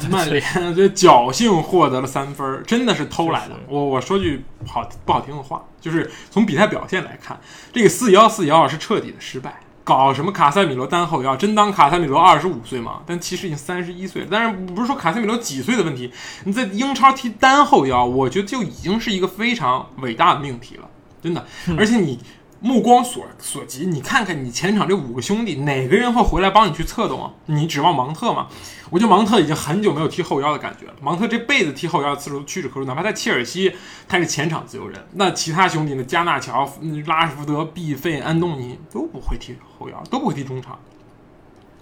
[0.10, 0.42] 曼联
[0.74, 3.54] 这侥幸获得了三分儿，真的是偷来的。
[3.68, 7.38] 我我说句好不好听的话，就是从比赛表现来看，
[7.72, 9.60] 这个四幺四幺是彻底的失败。
[9.84, 11.34] 搞什么卡塞米罗单后腰？
[11.34, 13.00] 真当卡塞米罗二十五岁吗？
[13.04, 14.28] 但其实已经三十一岁了。
[14.30, 16.12] 但是不是说卡塞米罗几岁的问题，
[16.44, 20.88] 你在英超踢单后腰，我觉得就已经是一个非常伟大的命题了，
[21.20, 21.44] 真的。
[21.76, 22.20] 而且你
[22.62, 27.32] 目光所所及，你看看你前场这五个兄弟，哪个人会回来帮你去策动啊？
[27.46, 28.46] 你指望芒特吗？
[28.88, 30.94] 我觉得芒特已经很久没有踢后腰的感觉了。
[31.02, 33.74] 芒特这辈子踢后腰的次数屈指可数，哪怕在切尔西，
[34.06, 35.04] 他是前场自由人。
[35.14, 36.04] 那其他兄弟呢？
[36.04, 40.78] 加纳乔、嗯拉什福德、毕费、安东尼都不会踢后腰，都不会踢中场。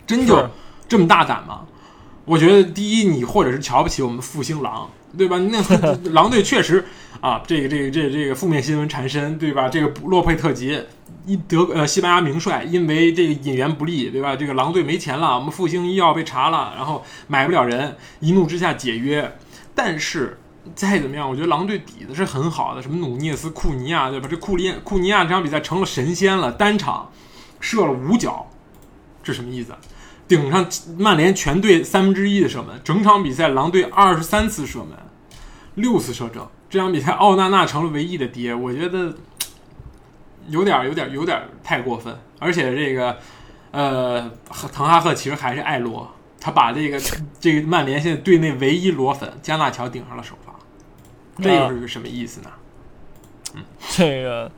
[0.06, 0.48] 真就
[0.88, 1.66] 这么大胆吗？
[2.30, 4.88] 我觉得第一，你或者是瞧不起我们复兴狼，
[5.18, 5.36] 对吧？
[5.50, 5.60] 那
[6.14, 6.84] 狼队确实
[7.20, 9.68] 啊，这个这个这个、这个负面新闻缠身，对吧？
[9.68, 10.80] 这个洛佩特吉
[11.26, 14.36] 一德呃西班牙名帅因为这个引援不利，对吧？
[14.36, 19.36] 这个狼队没钱了，我们复兴医药被查了，然后买不了人，一怒之下解约。
[19.74, 20.38] 但是
[20.76, 24.28] 再怎么样，我觉得狼队底子是很好的，什么努涅斯、库尼亚，对吧？
[24.30, 27.10] 这库里库尼亚这场比赛成了神仙了，单场
[27.58, 28.48] 射了五脚，
[29.20, 29.74] 这什么意思？
[30.30, 30.64] 顶上
[30.96, 34.90] 曼联全队三分之一的射门，整场比赛狼队二十三次射门，
[35.74, 36.48] 六次射正。
[36.68, 39.12] 这场比赛奥纳纳成了唯一的爹，我觉得
[40.46, 42.16] 有点有点有点太过分。
[42.38, 43.18] 而且这个
[43.72, 46.08] 呃，滕哈赫其实还是爱罗，
[46.40, 47.00] 他把这个
[47.40, 50.54] 这个曼联现在队内唯一裸粉加纳乔顶上了首发，
[51.42, 52.50] 这又是个什么意思呢？
[53.96, 54.48] 这个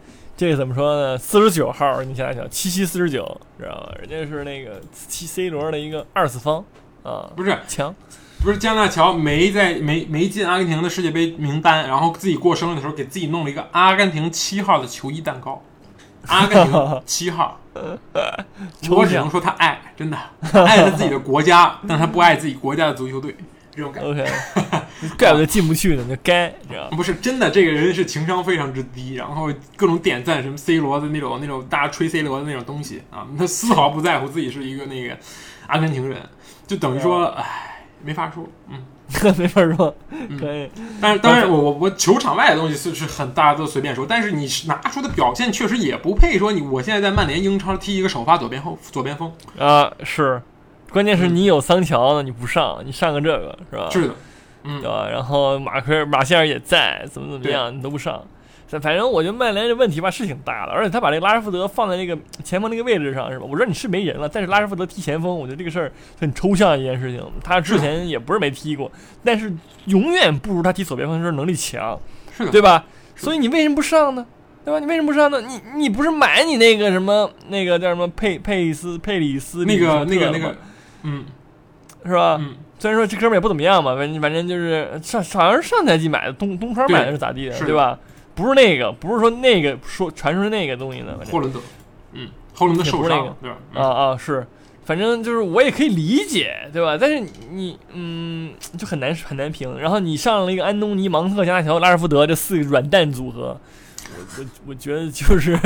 [0.43, 1.17] 这个怎么说呢？
[1.17, 3.95] 四十九号，你想想，七七四十九，知道吧？
[4.01, 6.65] 人家是那个七 C 罗的一个二次方
[7.05, 7.95] 啊，不是强。
[8.43, 15.63] 不是加纳乔没在没没进阿根廷的世界杯名单，然后自己过生日的时候给自己弄了一个阿根廷七号的球衣蛋糕，
[16.27, 17.61] 阿根廷 七号，
[18.91, 23.37] 我只能说他爱，真的爱他自己的国家，但他不爱自己国家的足球队，
[23.75, 24.11] 这种感觉。
[24.11, 24.27] OK，
[25.19, 26.89] 怪不得进不去呢，那该，你知道？
[26.91, 35.17] 不是真的，这个人是情商非常之低，然后各种点赞什么 C 罗的那种那种大家吹 C 罗的那种东西啊， 他丝毫不在乎自己是一个那个
[35.67, 36.19] 阿根廷人，
[36.67, 37.69] 就等于说，唉。
[38.05, 38.83] 没法说，嗯，
[39.39, 39.95] 没法说，
[40.41, 40.69] 可以。
[41.01, 50.43] 但是当然我，我我球场外的东西是是很大家都随便说，但是你拿出的表现确实也不配说你我现在在曼联英超踢一个首发左边后左边锋呃，是，
[50.93, 53.89] 关键是你有桑乔呢，你不上，你上个这个是吧？
[53.91, 54.15] 是的，
[54.65, 55.09] 嗯，对吧？
[55.11, 58.23] 然后马奎马歇尔也在，怎么怎么样，你都不上。
[58.81, 63.45] 反正我觉得曼联这问题吧是挺大的，而且他把这个拉什福德放在那个前锋那个位置上是吧？
[63.47, 67.23] 我知道你是没人了，但是拉什福德踢前锋，我觉得这个事儿很抽象一件事情。
[67.45, 68.91] 他之前也不是没踢过，
[69.23, 69.53] 但是
[69.87, 72.01] 永远不如他踢左边锋的时候能力强，
[72.35, 72.83] 是的，对吧？
[73.15, 74.25] 所以你为什么不上呢？
[74.65, 74.81] 对吧？
[74.81, 75.43] 你为什么不上呢？
[75.43, 80.57] 你你不是买你那个什么那个叫什么佩佩斯佩里斯那个那个那个，
[81.03, 81.25] 嗯，
[82.05, 82.39] 是吧？
[82.41, 82.55] 嗯。
[82.79, 87.97] 虽然说这哥们也不怎么样吧，反正反正就是上好像是上赛季买的，东东窗买的是咋地的，对吧？
[88.35, 91.17] 不是那个，不是说那个说传出那个东西呢。
[91.31, 91.61] 霍伦德，
[92.13, 93.57] 嗯，霍伦德受伤了，对吧？
[93.75, 94.45] 啊啊是，
[94.85, 96.99] 反正就是我也可以理解，对吧？
[97.01, 99.79] 但是你嗯，就很难很难评。
[99.79, 103.57] 然后你上了一个安东尼、芒特、加纳乔、拉什福德这四个软蛋组合，
[104.15, 105.59] 我我我觉得就是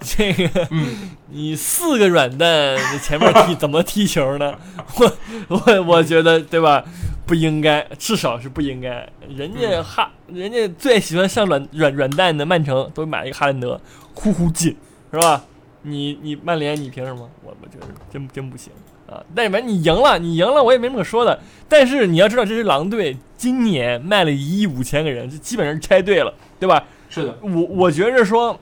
[0.00, 4.54] 这个，嗯，你四个软蛋前面踢怎么踢球呢？
[4.96, 5.12] 我
[5.48, 6.84] 我我觉得对吧？
[7.26, 9.08] 不应该，至少是不应该。
[9.28, 13.80] 人家哈，人家最喜欢上软软软蛋的曼城都买了一个哈兰德，
[14.14, 14.76] 呼呼进，
[15.12, 15.44] 是吧？
[15.82, 17.30] 你你曼联你凭什么？
[17.44, 18.72] 我我觉得真真不行
[19.08, 19.22] 啊！
[19.34, 21.40] 但是反正你赢了，你赢了，我也没什么可说的。
[21.68, 26.84] 但是你要知道，这支狼队今年卖了一亿五千个人，就基本上是拆队了，对吧？
[27.10, 28.58] 是的，我我觉着说，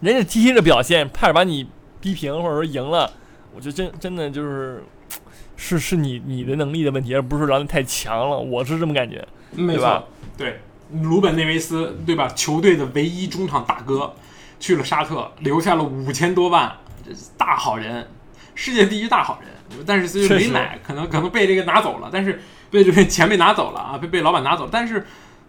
[0.00, 1.68] 人家踢踢的表现，差点把你
[2.00, 3.08] 逼平或者说赢了，
[3.54, 4.82] 我觉得真真的就是。
[5.58, 10.06] 是是你你的能力的问题，而不是说狼队太强了，我是这么感觉，没错？
[10.36, 10.60] 对，
[11.00, 12.28] 鲁本内维斯对吧？
[12.28, 14.14] 球队的唯一中场大哥
[14.60, 16.70] 去了沙特，留下了五千多万，
[17.38, 18.06] 大好人，
[18.54, 22.38] 世界第一大好人，但是没买，可能可能被这个拿走了，但是
[22.70, 25.06] 被这个钱被拿走了啊，被被老板拿走了，但是。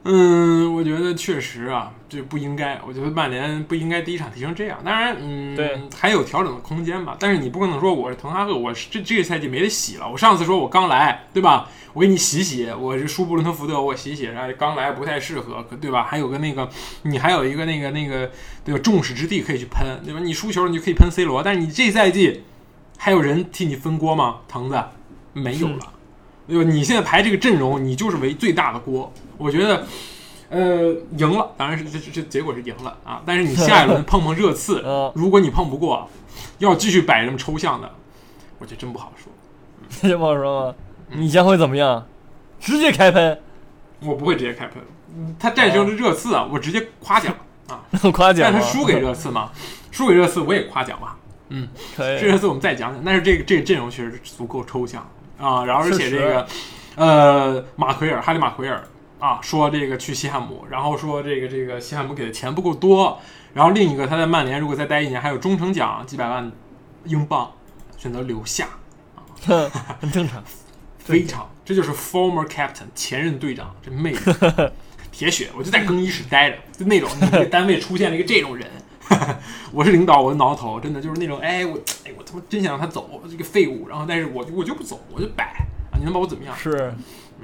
[0.10, 2.80] 嗯，我觉得确实啊，这不应该。
[2.88, 4.80] 我觉得曼联不应该第一场踢成这样。
[4.84, 7.17] 当然，嗯，对，还有调整的空间吧。
[7.20, 10.10] 但是你不可能说我是滕哈赫，我是这这个赛季没得洗了。
[10.10, 11.70] 我上次说我刚来，对吧？
[11.91, 16.04] 我给你洗洗，我是输布伦特福德，我洗洗，然后刚来不太适合，对吧？
[16.04, 16.70] 还有个那个，
[17.02, 18.32] 你还有一个那个那个，
[18.63, 18.80] 对吧？
[18.82, 20.22] 众矢之的可以去喷，对吧？
[20.22, 22.43] 你输球你就可以喷 C 罗，但是你这赛季
[22.98, 24.38] 还有人替你分锅吗？
[24.48, 24.82] 藤子
[25.34, 25.93] 没有了，
[26.48, 26.70] 对吧？
[26.70, 29.12] 你现在排这个阵容，你就是为最大的锅。
[29.38, 29.86] 我觉得，
[30.50, 33.22] 呃，赢了，当然是这这这结果是赢了啊。
[33.26, 36.10] 但是你下一轮 碰碰热刺，嗯，如果你碰不过，
[36.60, 37.92] 要继续摆这么抽象的，
[38.60, 39.32] 我觉得真不好说。
[40.10, 40.76] 这不好说吗？
[41.10, 42.06] 你将会怎么样？
[42.60, 43.40] 直接开喷，
[44.02, 44.82] 我不会直接开喷。
[45.16, 47.36] 嗯他战胜了热刺啊，我直接夸奖
[47.68, 47.82] 啊。
[48.12, 48.52] 夸奖。
[48.52, 49.52] 但他输给热刺嘛，
[49.92, 51.18] 输给热刺我也夸奖吧。
[51.50, 52.20] 嗯，可以。
[52.20, 53.02] 这热刺我们再讲讲。
[53.04, 55.65] 但是这个这个阵容确实足够抽象啊。
[55.65, 56.47] 然后而且这个，
[56.95, 58.84] 呃，马奎尔，哈利马奎尔
[59.19, 63.19] 啊，说这个去西汉姆，然后说这个这个西汉姆给的钱不够多，
[63.54, 66.52] 然后另一个他在曼联如果再待一年，还有忠诚奖几百万
[67.06, 67.52] 英镑，
[67.97, 68.67] 选择留下，
[69.47, 69.71] 啊
[70.02, 70.43] 很正常。
[71.00, 74.19] 非常，这就是 former captain 前任队长，这魅力，
[75.10, 78.69] 铁血，我就在更衣室待着，就那种你这单位出现了一个这种人，
[79.72, 85.43] 我是领导，我就挠头，真的就是那种，哎我哎我他妈真想让他走，这个废物，然后但是我我就不走，我就摆
[85.91, 86.56] 啊，你能把我怎么样？
[86.56, 86.93] 是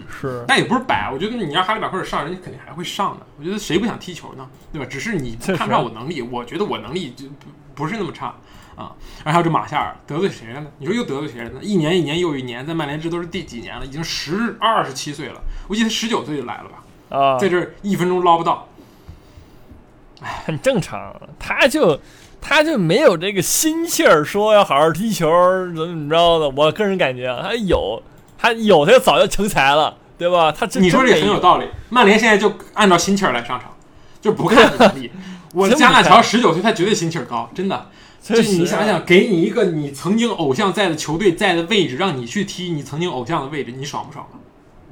[0.10, 3.26] 是，但也不是摆，我觉得你让哈利马奎尔上，人家肯定还会上的。
[3.38, 4.48] 我觉得谁不想踢球呢？
[4.72, 4.88] 对吧？
[4.90, 8.28] 只是你看不上我能力，我觉得我能力就不不是那么差
[8.76, 8.92] 啊。
[9.24, 10.68] 然后还有这马夏尔得罪谁了呢？
[10.80, 11.60] 你说又得罪谁了呢？
[11.62, 13.86] 一年一年又一年，在曼联这都是第几年了？
[13.86, 18.68] 已经十二十七岁了，我记得十九岁就来了吧，啊，在这儿一分钟捞不到。
[20.46, 21.16] 很正常。
[21.40, 22.00] 他就
[22.42, 25.28] 他就没有这个心气儿，说要好好踢球，
[25.68, 26.50] 怎么怎么着的。
[26.50, 28.02] 我个人感觉啊，他有，
[28.38, 30.52] 他有，他就早就成才了，对吧？
[30.52, 31.68] 他这你说这真没很有道理。
[31.90, 33.76] 曼联现在就按照心气儿来上场，
[34.22, 35.12] 就不看 你能力。
[35.54, 37.90] 我加纳乔看十九岁，他绝对心气儿高，真的。
[38.26, 44.40] 这确实你想想，给你一个你曾经偶像在的球队在的位置，让你去踢你曾经偶像的位置，你爽不爽吧？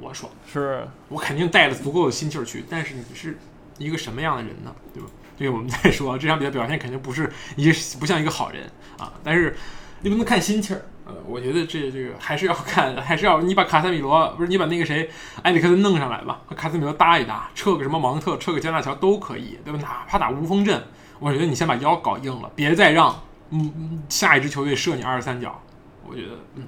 [0.00, 2.64] 我爽，是我肯定带着足够的心气儿去。
[2.68, 3.38] 但是你是
[3.78, 4.70] 一个什么样的人呢？
[4.92, 5.08] 对吧？
[5.42, 8.62] 这个我们再说，这场比赛表现肯定不是一个不像一个好人
[8.96, 9.12] 啊。
[9.24, 9.56] 但是
[10.02, 15.10] 你不能看心气儿，呃，我觉得这这个还是要看，还是要你把卡塞米罗不是你把那个谁
[15.42, 19.80] 埃里克森弄上来吧，和卡塞米罗搭一搭，撤个什么芒特，撤个加纳乔都可以，对吧？
[19.82, 20.80] 哪怕打无锋阵，
[21.18, 25.60] 我觉得你先把腰搞硬了，别再让嗯嗯下一支球队射你二十三脚，
[26.08, 26.64] 我觉得嗯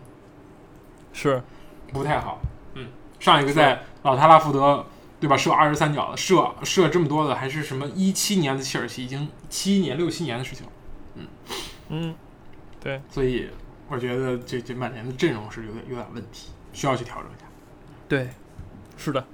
[1.12, 1.40] 是，
[1.92, 2.40] 不太好。
[2.74, 2.88] 嗯，
[3.20, 4.84] 上一个在老特拉福德
[5.24, 10.72] 对吧射二十三脚的，射射这么多的还是什么一七年的切尔西，已经七年六七年的事情了。
[11.88, 12.14] 嗯，
[12.78, 13.48] 对，所以
[13.88, 17.46] 我觉得这这曼联的阵容是有点有点问题，需要去调整一下。
[18.06, 18.28] 对，
[18.98, 19.24] 是的，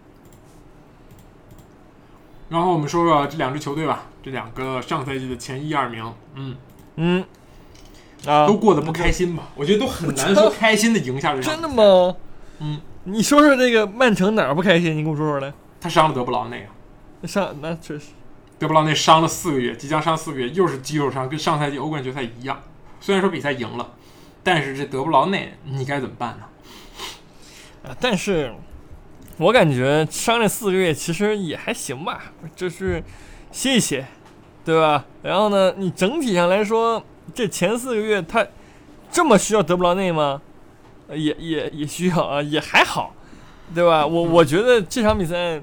[2.51, 6.57] 然后我们说说这两支球队吧，这两个上赛季的前一二名，嗯，
[6.95, 7.25] 嗯，
[8.27, 9.49] 啊，都过得不开心吧？
[9.57, 11.53] 我觉得都很难说开心的赢下这场。
[11.53, 11.69] 真的？
[11.69, 12.15] 吗？
[12.61, 14.97] 嗯，你说说这个曼城哪儿不开心？
[14.97, 15.53] 你给我说说来。
[15.81, 16.71] 他伤了德布劳内啊，
[17.27, 18.09] 伤那确实，
[18.59, 22.61] 德布劳内伤了四个月，即将伤四个月，又是肌肉伤，跟上赛季欧冠决赛一样。
[23.01, 23.95] 虽然说比赛赢了，
[24.43, 26.45] 但是这德布劳内你该怎么办呢？
[27.89, 28.53] 啊，但是
[29.39, 33.03] 我感觉伤这四个月其实也还行吧，就是
[33.51, 34.07] 歇一歇，
[34.65, 35.07] 对吧？
[35.23, 38.47] 然后呢，你整体上来说，这前四个月他
[39.11, 40.43] 这么需要德布劳内吗？
[41.09, 43.13] 呃也也也需要啊，也还好，
[43.75, 44.07] 对吧？
[44.07, 45.61] 我我觉得这场比赛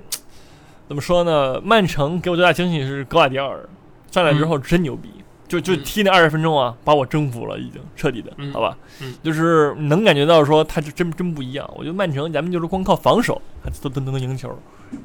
[0.88, 1.60] 怎么说呢？
[1.64, 3.68] 曼城给我最大惊喜是格瓦迪奥尔
[4.12, 5.10] 上来之后真牛逼。
[5.48, 8.78] 就就嗯踢那二十分钟啊，把我征服了，已经彻底的，嗯好吧？
[9.02, 11.66] 嗯就是能感觉到说他这真真不一样。
[11.78, 14.54] 我觉得曼城咱们就是光靠防守，还 都都都能赢球，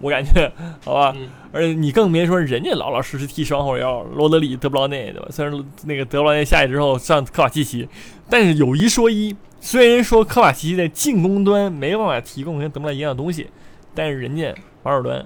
[0.01, 0.51] 我感觉，
[0.85, 1.12] 好吧？
[1.17, 5.29] 嗯而且你更别说人家老老实实踢双后腰，罗德里、德布劳内，对吧？
[5.31, 7.88] 虽然那个德布劳内下去之后上科瓦契奇，
[8.29, 13.48] 但是有一说一，虽然说科瓦契奇在进攻端没办法提供跟德布劳一样的东西，
[13.94, 15.25] 但是人家防守端，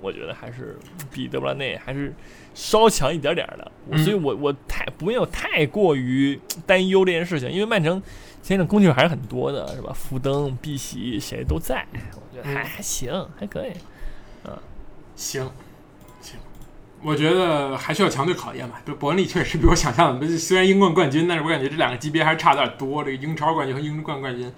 [0.00, 0.76] 我觉得还是
[1.12, 2.12] 比德布劳内还是
[2.52, 3.72] 稍强一点点儿的。
[3.88, 8.02] 嗯所以我我太不没有太过于担忧这件事情，因为曼城
[8.42, 9.92] 现在攻击手还是很多的，是吧？
[9.94, 13.70] 福登、碧玺谁都在，我觉得还、嗯还行，还可以。
[14.44, 14.58] 嗯，
[15.14, 15.48] 行，
[17.06, 18.82] 我觉得还需要强队考验吧。
[18.84, 23.04] 就伯恩利确实比我想象的，虽然英冠冠军，但是我感觉这两个级别还是差点多。
[23.04, 24.52] 这个英超冠军和英冠冠军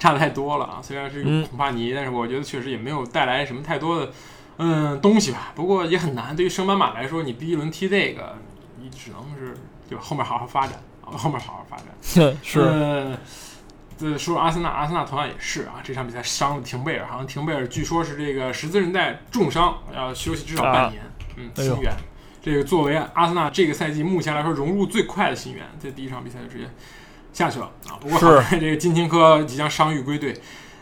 [0.00, 0.80] 差的太多了啊。
[0.82, 4.10] 虽然是嗯孔帕尼，但是我觉得确实也没有带来什么太多的
[4.56, 5.52] 嗯东西吧。
[5.54, 8.36] 不过也很难，对于升班马来说，你第一轮踢这个，
[8.80, 9.56] 你只能是
[9.88, 10.02] 对吧？
[10.02, 10.72] 后面好好发展
[11.04, 11.14] 啊。
[11.16, 11.86] 后面好好发展。
[12.42, 13.16] 是，呃，
[13.96, 21.00] 对，说阿森纳，阿森纳同样也是啊，这场比赛伤了廷贝尔，好像廷贝尔据说是这个十字韧带重伤，要休息至少半年。
[21.36, 21.92] 嗯，新援，
[22.40, 26.68] 这个作为阿森纳这个赛季目前来说融入最快的新援，在第一场比赛就直接
[27.32, 27.96] 下去了啊。
[28.00, 30.34] 不过是好在这个金琴科即将伤愈归队，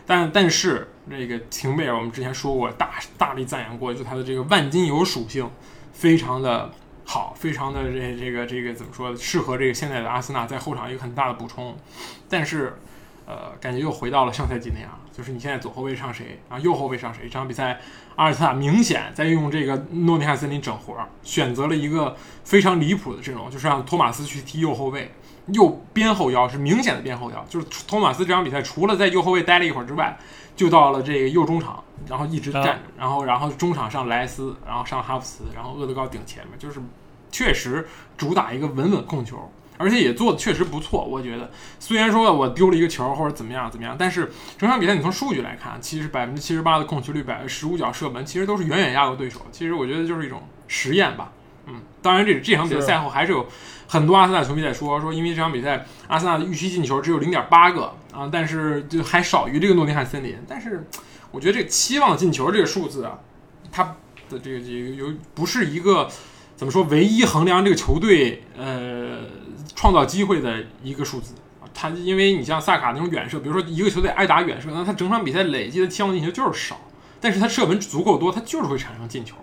[0.05, 5.49] 但但是这个廷贝尔我们之前说过，大大力赞扬过，就他的这个万金油属性
[5.93, 6.71] 非常的
[7.05, 11.77] 好，非常的这这个这个怎么说，适合这个现在的阿森纳在后场一个很大的补充。
[12.29, 12.77] 但是，
[13.25, 17.23] 呃，感觉又回到了上赛季那样，就是你现在左后卫上谁，然后右后卫上谁。
[17.23, 17.79] 这场比赛，
[18.15, 25.11] 阿尔特塔明显在用这个诺丁汉森林整活儿，选择了一个非常离谱的阵容，就是让托马斯去踢右后卫，
[25.47, 30.17] 右边后腰是明显的边后腰，就是托马斯这场比赛除了在右后卫待了一会儿之外，
[30.55, 36.79] 就到了这个右中场，然后一直站着，然后然后中场上莱斯，然后上哈弗茨，然后厄德高顶前面，就是
[37.29, 37.87] 确实
[38.17, 39.51] 主打一个稳稳控球。
[39.81, 41.49] 而且也做的确实不错，我觉得。
[41.79, 49.41] 虽然说我丢了一个球或者怎么样怎么样，但是整场比赛你从数据来看，其实百分之七十八的控球率，百分之十五脚射门，其实都是远远压过对手。
[49.51, 51.31] 其实我觉得就是一种实验吧。
[51.67, 53.45] 嗯，当然这这场比赛赛后还是有
[53.87, 60.35] 很多阿森纳球迷在说说，因为这场比赛阿森纳的预期进球只有零点八个啊，但是就还少于这个诺丁汉森林。
[60.47, 60.87] 但是
[61.31, 63.19] 我觉得这个期望进球这个数字啊，
[63.71, 63.83] 它
[64.29, 66.09] 的这个这个有不是一个
[66.55, 69.20] 怎么说唯一衡量这个球队呃
[69.81, 71.33] 创造机会的一个数字。
[71.73, 76.79] 他因为你像萨卡那种远射，比如说一个球队爱打远射，那他整场比赛累计的期望进球就是少，
[77.19, 79.35] 但是他射门足够多，他就是会产生进球。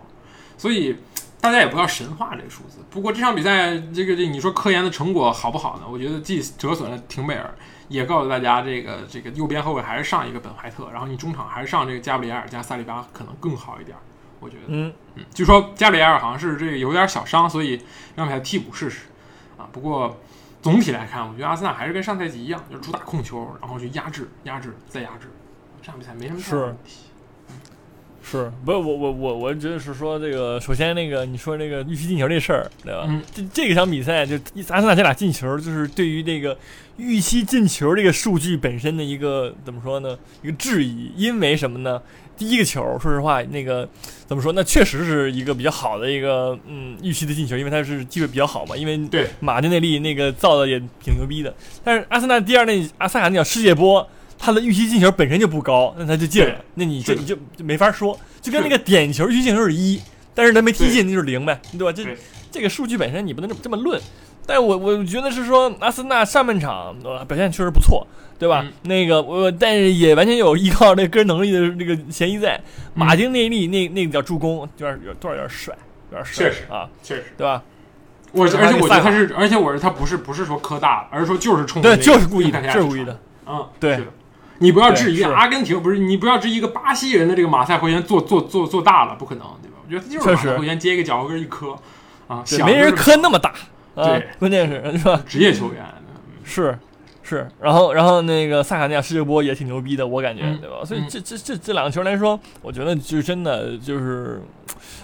[0.56, 0.96] 所以
[1.40, 2.78] 大家也不要神化这个数字。
[2.88, 5.86] 不过这场比赛，这个这你说科研的成果好不好呢？
[5.90, 7.52] 我觉得既折损了廷贝尔，
[7.88, 13.96] 也告诉大家这个这个右边后卫还是上一个本怀特，然后你中场还是上这个加布里埃尔加萨利巴可能更好一点。
[14.38, 17.82] 我觉得，嗯，嗯，据说加布里埃尔好像是这个有点小伤，所以
[18.14, 19.06] 让他替补试试
[19.56, 19.66] 啊。
[19.72, 20.16] 不过
[20.60, 25.28] 总体来看，我觉得阿森纳还是跟上赛季一样，就是主打控球，然后去压制、压制再压制。
[25.80, 27.07] 这场比赛没什么问题。
[28.30, 33.06] 是，不是我我我我觉得是说这个，首先那个你说那个预期进球这事儿，对吧？
[33.08, 34.34] 嗯这这个场比赛就
[34.68, 36.56] 阿森纳这俩进球，就是对于这个
[36.98, 40.18] 预期进球这个数据本身的一个怎么说呢？
[40.42, 42.02] 一个质疑，因为什么呢？
[42.36, 43.88] 第一个球，说实话，那个
[44.26, 44.52] 怎么说？
[44.52, 48.76] 那确实是一个比较好的一个嗯预期的进球，因为他是机会比较好嘛。
[48.76, 51.52] 因为对马丁内利那个造的也挺牛逼的，
[51.82, 54.08] 但是阿森纳第二那阿萨卡那脚世界波，
[54.38, 60.00] 他的预期进球本身就不高，那他就进了，那你就你就就没法说，就跟那个点球预期进球是一，
[60.34, 61.92] 但是他没踢进，那就是零呗，对吧？
[61.92, 62.16] 这
[62.50, 64.00] 这个数据本身你不能这么这么论。
[64.46, 68.06] 但我我觉得是说阿森纳上半场呃表现确实不错，
[68.38, 68.62] 对吧？
[68.64, 72.58] 嗯那个我但是也完全有依靠这个人能力的这个嫌疑在。
[72.94, 75.76] 马丁内利那那个叫助攻，有点有多少有点帅，
[76.10, 77.62] 有点帅确实啊，确实，对吧？
[78.32, 83.20] 我而且我觉得他是，而且我是他不是不是说科大，而是说就是冲对，就是故意的，就是故意的。
[83.46, 84.00] 嗯，对。
[84.58, 89.76] 你不要质疑阿根廷，不是你不要质疑一个巴西人的这个马赛回旋做做做做大了，不可能，对吧？
[89.84, 91.76] 我觉得他就是马赛回旋接一个脚后跟一磕
[92.26, 93.50] 啊，对，没人磕那么大，
[93.94, 95.22] 啊对，关键是是吧？
[95.26, 95.84] 职业球员，
[96.44, 96.78] 是
[97.28, 100.82] 是，然后然后那个萨卡尼亚世界波也挺牛逼的，我感觉，嗯对吧？
[100.82, 104.40] 所以嗯这这这这两个球来说，我觉得就真的就是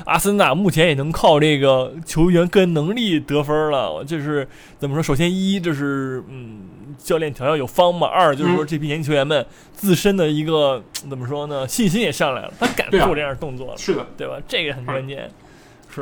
[0.07, 3.93] 阿森纳目前也能靠这个球员个人能力得分了。
[3.93, 4.49] 我就是
[4.79, 5.03] 怎么说？
[5.03, 6.61] 首先一就是嗯，
[6.97, 9.45] 教练调教有方嘛；二就是说嗯这批年轻球员们
[9.75, 11.69] 自身的一个怎么说呢？
[11.69, 13.77] 信心也上来了，他敢做这样的动作了。
[13.77, 14.39] 是的，对吧？
[14.49, 15.25] 这个很关键。
[15.25, 15.44] 是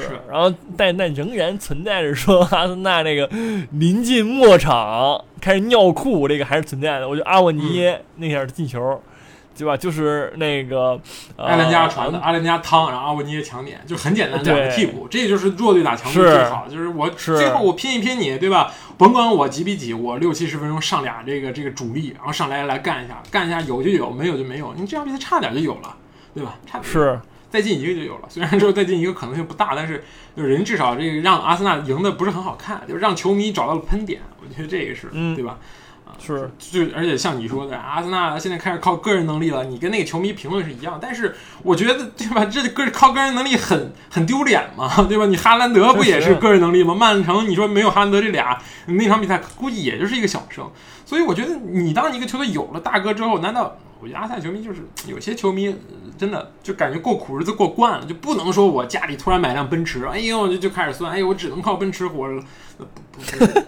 [0.01, 3.29] 是，然后但但仍然存在着说 阿森纳这个
[3.73, 7.09] 临近末场开始尿裤，这个还是存在的。
[7.09, 9.03] 我觉得阿沃尼耶那下进球，
[9.57, 9.77] 对吧？
[9.77, 10.99] 就是那个
[11.37, 14.55] 呃阿兰加传的，阿兰加汤，然后阿沃尼耶抢点，就很简单，对。
[14.55, 17.37] 两个替补，这就是弱队打强队最好，就是我是。
[17.37, 18.73] 最后我拼一拼你，对吧？
[18.97, 25.97] 甭管我几比几，我六七十分钟上俩这个这个主力，然后上来来干一下，干一下有就有，没有就没有，你这场比赛差点就有了，
[26.35, 26.55] 对吧？
[26.67, 27.21] 差点是
[27.53, 28.23] 再进一个就有了。
[28.29, 30.03] 虽然说再进一个可能性不大，但是
[30.35, 35.59] 就人至少这个让阿森纳赢的不是很好看，就是让球迷找到了喷点，我觉得这个是，嗯对吧？
[36.05, 42.45] 啊，是就而且像你说的，阿森纳现在开始靠个人能力了，你跟那个球迷评论是一样，但是我觉得对吧？
[42.47, 45.27] 这个靠个人能力很很丢脸嘛，对吧？
[45.27, 46.95] 你哈兰德不也是个人能力吗？
[46.95, 50.69] 曼城你说没有哈兰德这俩，那场比赛估计也就是一个小胜。
[51.05, 55.77] 所以我觉得你当一个球队有了大哥之后，难道我觉得阿森纳球迷就是 有些球迷呃
[56.19, 62.45] 真的就感觉过苦日子过惯了，就不能说我家里突然买辆奔驰，哎呦就就开始算，哎呦我只能靠奔驰活着了，
[62.79, 63.65] 呃不不是这样。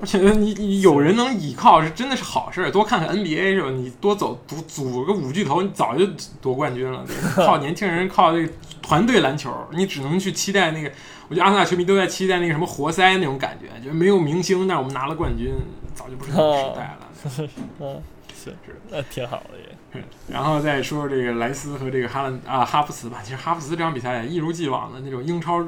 [0.00, 3.70] 我觉得你你有人能依靠是真的是好事儿，多看看 NBA 是吧？
[3.70, 6.06] 你多走组组个五巨头，你早就
[6.40, 7.04] 夺冠军了。
[7.34, 10.90] 靠年轻人，靠这个团队篮球，你只能去期待那个。
[11.28, 15.52] 我觉得阿森纳球迷都在期待那个什么活塞那种感觉，就是没有明星，但是我们拿了冠军，
[15.94, 18.02] 早就不是那个时代了。
[18.44, 20.02] 是是，那挺好的也。
[20.28, 25.64] 然后再说说这个莱斯和这个哈兰啊哈弗茨吧，其实哈弗茨这场比赛一如既往的那种英超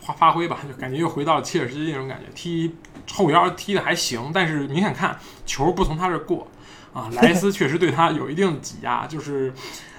[0.00, 2.74] 发发挥吧，就感觉又回到了切尔西那种感觉，踢
[3.12, 6.48] 后腰踢的还行，但是明显看球不从他这过
[6.94, 7.10] 啊。
[7.12, 9.52] 莱斯确实对他有一定挤压，就是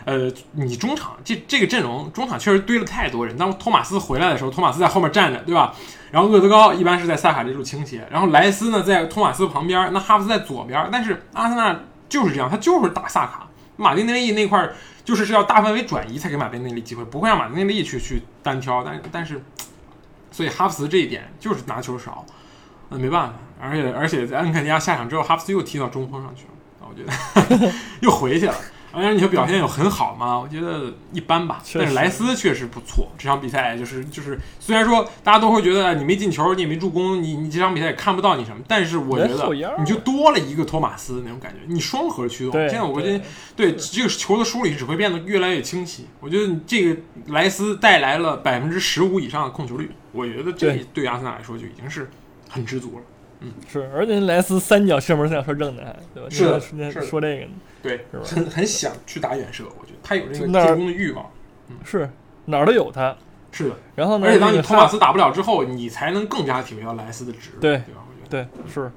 [0.05, 3.37] 呃，你中场这这个阵容中场确实堆了太多人。
[3.37, 5.75] 当托马斯回来的时候，托马斯在后面站着，对吧？
[6.09, 11.77] 然后厄德高一般是在萨卡这处倾斜，然后莱斯呢在托马斯旁边，那哈弗茨在左边，但是阿森纳
[12.09, 13.47] 就是这样，他就是打萨卡。
[13.75, 14.67] 马丁内利那块
[15.05, 18.83] 就是是要大范围转移才给马丁内利机会，不会让马丁内利去去单挑。
[18.83, 19.43] 但但是，
[20.31, 22.25] 所以哈弗茨这一点就是拿球少，
[22.89, 23.33] 那没办法。
[23.59, 28.55] 而且而且在恩肯尼亚下场之后，哈弗茨又踢到中锋上去了，我觉得 又回去了。
[28.91, 30.39] 当然，你说表现有很好吗？
[30.39, 31.61] 我觉得一般吧。
[31.73, 42.53] 但是莱斯确实不错，这场比赛就是就是，虽然说大家都会觉得你没进球，你也没助攻，你你这场比赛也看不到你什么，但是我觉得你就多了一个托马斯那种感觉，你双核驱动。
[42.67, 43.23] 现在我觉得
[43.55, 46.07] 对这个球的梳理只会变得越来越清晰。
[46.19, 52.09] 我觉得这个莱斯带来了百分之十五以上的控球率，我觉得这对阿森纳来说就已经是
[52.49, 53.03] 很知足了。
[53.39, 56.29] 嗯，是，而且莱斯三脚射门三脚射正的，对吧？
[56.59, 57.51] 是的，说这个呢，
[57.87, 61.25] 对，很很想去打远射，我觉得他有这个进攻的欲望。
[61.69, 62.09] 嗯，是
[62.45, 63.15] 哪儿都有他，
[63.51, 63.75] 是的。
[63.95, 64.27] 然后呢？
[64.27, 68.03] 而且当你托马斯打不了之后，你才能更加体会到莱斯的值，对对吧？
[68.07, 68.91] 我觉得对是，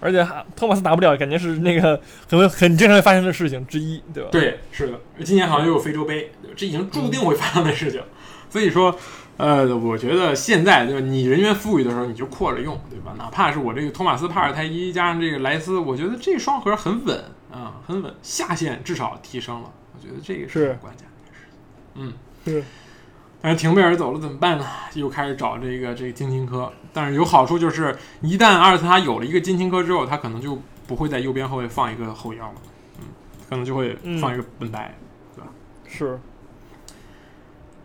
[0.00, 0.26] 而且
[0.56, 4.28] 托马斯打不了，感觉是那个很很经常会发生的事情之一，对吧？
[4.32, 5.00] 对，是的。
[5.24, 8.00] 今年好像又有非洲杯，这已经注定会发生的事情，
[8.48, 8.96] 所以说。
[9.38, 13.14] 呃，我觉得现在就是你人员富裕的时候，你就扩着用，对吧？
[13.16, 17.18] 哪怕是我这个托马斯·帕尔泰伊加上这个莱斯，我觉得这双核很稳
[17.52, 19.70] 啊，很稳，下限至少提升了。
[19.94, 21.46] 我觉得这个是关键的事，
[21.94, 22.12] 嗯，
[22.44, 22.64] 是。
[23.40, 24.64] 但是廷贝尔走了怎么办呢？
[24.94, 26.72] 又开始找这个这个金琴科。
[26.92, 32.54] 但是有好处就是，一旦阿尔特塔有了一个金琴科之后，他可能就不会在右边后卫放一个后腰了，
[33.00, 33.06] 嗯，
[33.48, 34.94] 可能就会放一个本白，
[35.34, 35.50] 对吧？
[35.86, 36.20] 是，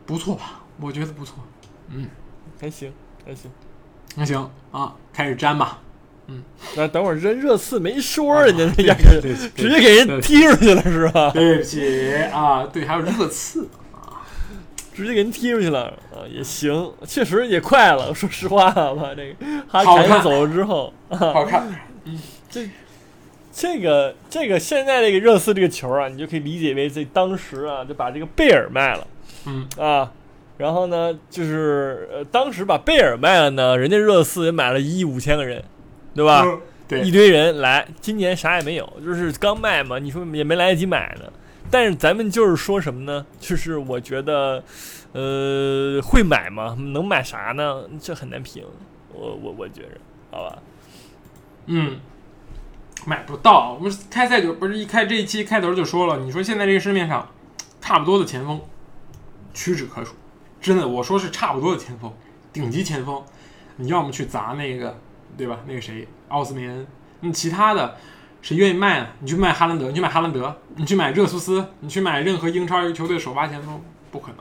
[0.05, 0.61] 不错吧？
[0.79, 1.39] 我觉得不错，
[1.89, 2.07] 嗯，
[2.61, 2.93] 还行，
[3.25, 3.49] 还行，
[4.15, 5.79] 还行啊，开始粘吧，
[6.27, 6.43] 嗯，
[6.75, 9.21] 那等会儿热热刺没说，人家那压根
[9.55, 11.31] 直接给人踢出去了是吧？
[11.31, 14.27] 对不起啊，对，还有热刺啊，
[14.93, 18.11] 直接给人踢出去了啊，也行，确实也快了。
[18.15, 19.35] 说实话吧，这个
[19.67, 21.67] 哈凯走了之后，好看，
[22.05, 22.19] 嗯，
[22.49, 22.69] 这
[23.53, 29.07] 这个这个现在这个热刺这个球啊，你就可以理解为这当时啊就把这个贝尔卖了，
[29.45, 30.11] 嗯啊。
[30.57, 35.63] 然后呢，就是呃，当时把贝尔卖了呢，人家热刺也买了一亿五千个人，
[36.17, 36.43] 对吧？
[36.87, 41.31] 对，一堆人来，今年啥也没有，就是刚卖嘛，你说也没来得及买呢。
[41.69, 43.25] 但是咱们就是说什么呢？
[43.39, 44.63] 就是我觉得，
[45.11, 46.75] 呃，会买吗？
[46.79, 47.83] 能买啥呢？
[48.01, 48.65] 这很难评。
[49.13, 49.89] 我我我觉着，
[50.31, 50.57] 好吧。
[51.65, 51.99] 嗯，
[53.05, 53.73] 买不到。
[53.73, 57.29] 我们开赛就不是一开这一期开头就说了，你说现在这个市面上，
[57.81, 58.61] 差不多的前锋，
[59.53, 60.15] 屈指可数。
[60.61, 62.11] 真的，我说是差不多的前锋，
[62.53, 63.21] 顶级前锋，
[63.75, 64.97] 你要么去砸那个，
[65.37, 65.59] 对吧？
[65.67, 66.87] 那个谁，奥斯梅恩。
[67.21, 67.95] 那其他的，
[68.41, 69.07] 谁愿意卖呢？
[69.19, 73.81] 你去卖哈兰德，你去买哈兰德，你去买热苏斯，你去买任何英超一个球队首发前锋，
[74.11, 74.37] 不可能。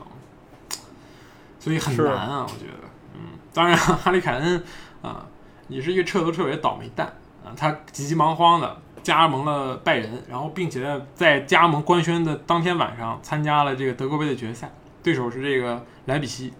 [1.59, 2.87] 所以很难啊，我觉得。
[3.13, 4.63] 嗯，当然，哈里凯恩
[5.01, 5.25] 啊，
[5.67, 7.53] 也是一个彻头彻尾的倒霉蛋啊。
[7.55, 14.71] 他急急忙慌的加盟了拜仁，然后并且在加盟官宣的当天晚上参加了这个德国杯的决赛。
[15.03, 16.53] 对手是这个莱比锡，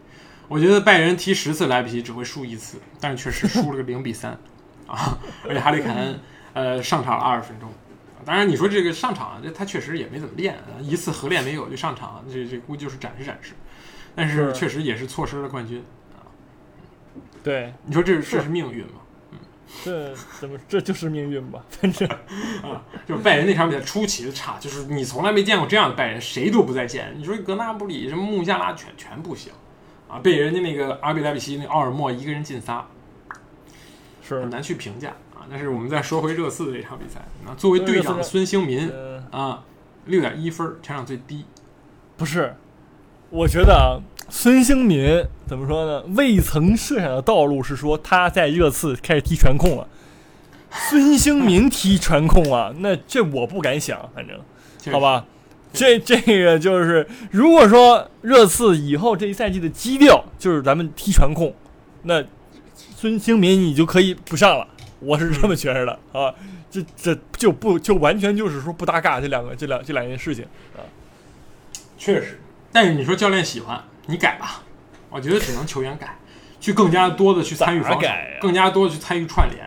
[0.47, 4.31] 我觉得拜仁踢十次莱比锡只会输一次，但是确实输了个零比三
[4.87, 5.17] 啊！
[5.47, 6.19] 而且哈里凯恩
[6.53, 7.69] 呃上场了二十分钟，
[8.25, 13.53] 当然你说这个上场这他确实也没怎么练，一次合练没有就上场，这这估计就是展示展示，
[14.15, 15.83] 但是确实也是错失了冠军
[16.15, 16.23] 啊！
[17.43, 18.91] 对，你说这这是命运吗？
[19.31, 19.37] 嗯
[19.83, 21.61] 这怎么这就是命运吧？
[21.69, 22.07] 反正
[22.63, 27.13] 啊，就是拜仁那场比赛出奇的差，就是你从来没见过这样的拜仁，谁都不在线。
[27.17, 29.51] 你说格纳布里、什么穆夏拉全全不行
[30.07, 32.85] 啊，被人家那个阿比莱比锡那奥尔莫一个人进仨，
[34.21, 35.45] 是很难去评价啊。
[35.49, 38.91] 但是我们再说回热刺的这场比赛，那作为队长的孙兴民
[39.31, 39.63] 啊，
[40.05, 41.45] 六点一分，全场最低。
[42.15, 42.55] 不是，
[43.29, 44.01] 我觉得啊。
[44.29, 46.03] 孙兴民怎么说呢？
[46.17, 49.87] 未曾设想的道路是说他在热刺开始踢传控了。
[50.69, 52.73] 孙兴民踢传控啊？
[52.79, 54.37] 那这我不敢想，反正
[54.91, 55.25] 好吧。
[55.73, 61.53] 这这个就是，如果说热刺以后这一赛季的基调就是咱们踢传控，
[62.03, 62.23] 那
[62.95, 64.67] 孙兴民你就可以不上了。
[64.99, 66.33] 我是这么觉着的啊。
[66.69, 70.43] 这这就不就完全就是说不搭嘎这两个这两这两件事情
[70.75, 70.83] 啊。
[71.97, 72.39] 确实，
[72.71, 73.83] 但是你说教练喜欢。
[74.09, 74.63] 你改吧，
[75.09, 76.17] 我觉得只能球员改。
[76.59, 79.63] 去更加多的去参与防守咋改，更加多的去参与串联。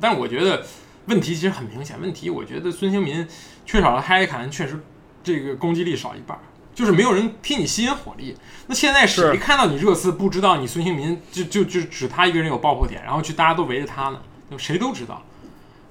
[0.00, 0.64] 但是我觉得
[1.06, 3.26] 问题其实很明显，问题我觉得孙兴民
[3.64, 4.80] 缺少了哈里凯恩，确实
[5.22, 6.40] 这个攻击力少一半儿，
[6.74, 8.36] 就是没有人替你吸引火力。
[8.66, 14.20] 那现在谁是看到你热刺不知道你孙兴民就就就只他一个人有爆破点，然后去大家都围着他呢？
[14.48, 15.22] 对吧谁都知道，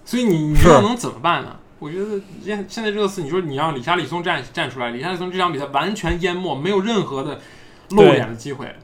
[0.05, 1.57] 所以你你是又能怎么办呢？
[1.79, 7.41] 我觉得现现在热刺，你说你让李查利松站站出来，李查利松这场比赛完全淹没，没有任何的
[7.89, 8.75] 露脸的机会，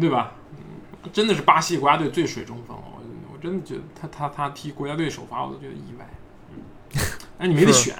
[0.00, 0.34] 对吧？
[0.52, 3.02] 嗯，真的是巴西国家队最水中锋，我
[3.32, 6.08] 我真的觉得他他他踢国家队首发，我都觉得意外。
[6.52, 7.00] 嗯，
[7.38, 7.96] 哎，你没得选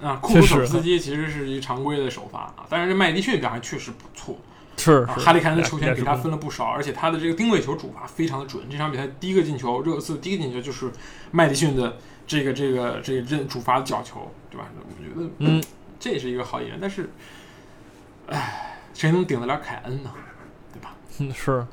[0.00, 4.38] 啊，库鲁确实索夫斯基其实是一常规的首发啊，但是这麦迪逊表现确实不错，
[4.76, 8.62] 是哈利凯恩的球权给他分了不少，而且他的这个定位球主罚非常的准。
[8.70, 10.90] 这场比赛第一个进球，热刺第一个进球就是
[11.32, 11.96] 麦迪逊的
[12.26, 14.68] 这个这个这个任主罚的角球，对吧？
[14.76, 15.62] 我觉得嗯，
[15.98, 17.10] 这也是一个好演员，但是，
[18.28, 20.12] 唉，谁能顶得了凯恩呢？
[20.72, 20.94] 对吧？
[21.18, 21.66] 嗯是，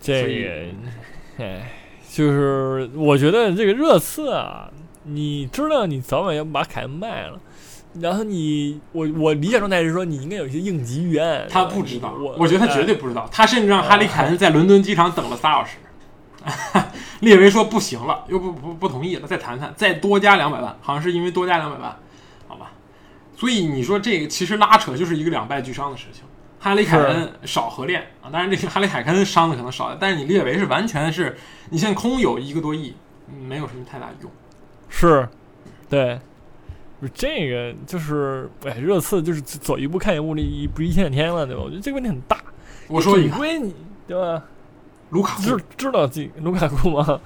[0.00, 1.72] 这所以个，哎，
[2.10, 4.70] 就是我觉得这个热刺啊，
[5.08, 7.40] 你知道你早晚要把凯恩卖了。
[8.00, 11.46] 然后你，我我理想状态是说，你应该有一些应急预案。
[11.48, 13.28] 他不知道，我我觉得他绝对哎不知道。
[13.32, 15.78] 他甚至让哈里凯恩在伦敦机场等了仨小时。
[17.20, 21.96] 列维说不行了，又不不不同意了，再谈谈，再多加两百万，好像是因为多加两百万，
[22.46, 22.70] 好吧？
[23.36, 26.22] 所以你说这个其实拉扯就是一个两败俱伤的事情。
[26.60, 31.36] 哈里凯恩少合练啊，当然这个 哈里凯恩伤的可能少，但是你列维是完全是，
[31.70, 32.94] 你现在空有一个多亿，
[33.48, 34.30] 没有什么太大用。
[34.88, 35.28] 是，
[35.88, 36.18] 对，
[37.00, 41.62] 不是这个就是，哎，热刺就是走一步看一步，这一不一天两天了，对吧？
[41.64, 42.38] 我觉得这个问题很大。
[42.88, 43.30] 我说你
[44.06, 44.42] 对吧？
[45.10, 47.20] 卢卡知库，知道自己卢卡库吗？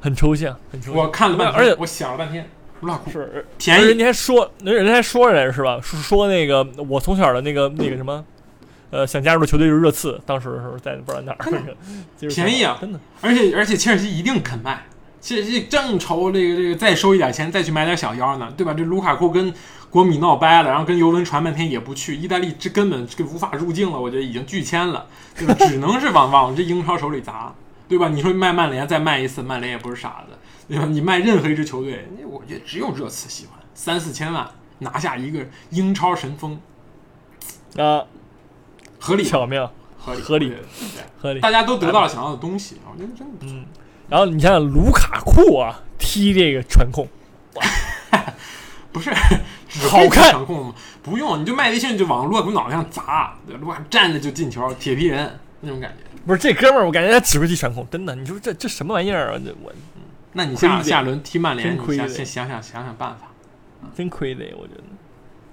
[0.00, 1.00] 很抽象，很抽象。
[1.00, 2.48] 我看了半天，而且我想了半天，
[2.80, 5.80] 卢卡库是，便宜，人家还说，人家还说人是吧？
[5.82, 8.24] 说说那个我从小的那个那个什么，
[8.90, 11.74] 呃，想加入的球队就是热刺，当时的时候在不知道哪儿，
[12.28, 14.84] 便宜啊真的而且而且切尔西一定肯卖，
[15.24, 18.74] 切尔西正愁这个这个再收一点钱再去买点小妖呢，对吧？
[18.74, 19.54] 这卢卡库跟
[19.88, 25.54] 国米闹掰了，然后跟尤文传半天也不去，意大利这根本这无法入境了，我觉得已经拒签了，对吧？
[25.66, 27.54] 只能是往往这英超手里砸，
[27.88, 28.10] 对吧？
[28.10, 30.36] 你说卖曼联再卖一次，曼联也不是傻子，
[30.68, 30.84] 对吧？
[30.84, 34.46] 你卖任何一支球队，那我觉得只有热刺喜欢，三四千万
[34.80, 36.60] 拿下一个英超神锋，
[37.78, 38.04] 啊，
[39.00, 40.54] 合理巧妙合理
[41.18, 41.40] 合理。
[41.40, 43.54] 大家都得到了想要的东西，我觉得真的不错。
[43.54, 43.64] 嗯，
[44.08, 47.08] 然后你想想卢卡库啊，踢这个传控，
[48.92, 49.10] 不是，
[49.68, 50.74] 只好看传控吗？
[51.02, 56.04] 不用，你就麦迪逊就往卢卡库脑袋上砸，对，卢卡站着就进球，铁皮人那种感觉。
[56.26, 58.14] 不是这哥们儿，我感觉他只会踢传控，真的。
[58.14, 59.40] 你说这这什么玩意儿啊？
[59.44, 59.72] 这我
[60.32, 63.28] 那你下下轮踢曼联，你先想想想想办法。
[63.94, 64.82] 真亏的，我觉得。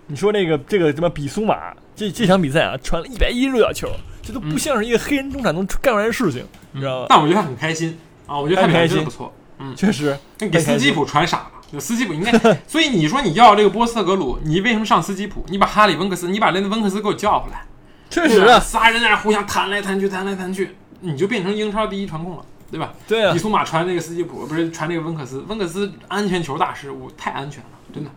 [0.07, 3.89] 你说那个这个什么比苏马，这这场比赛啊，传了一百一十六脚球，
[4.21, 7.07] 这都不嗯像是一个黑人中场能干出来的事情，你知道吧？
[7.09, 7.97] 但我觉得他很开心
[8.31, 9.33] 啊，我觉得他表现真的不错。
[9.59, 12.31] 嗯确实，那给斯基普传傻了，就斯基普应该。
[12.65, 15.45] 所以你说你要这个波斯特格鲁，你为什么上斯基普？
[15.49, 17.63] 你把哈里温克斯，你把那温克斯给我叫回来。
[18.09, 22.93] 确实啊，仨人在那互相弹来弹去，弹来弹去，你就变成英超第一传控了，对吧？
[23.07, 28.09] 对啊你，苏马传那个斯基普，不是传那个温克斯，温克斯安全球大师，我太安全了，真的。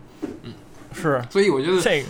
[0.44, 0.52] 嗯
[0.94, 2.08] 是所以我觉得这个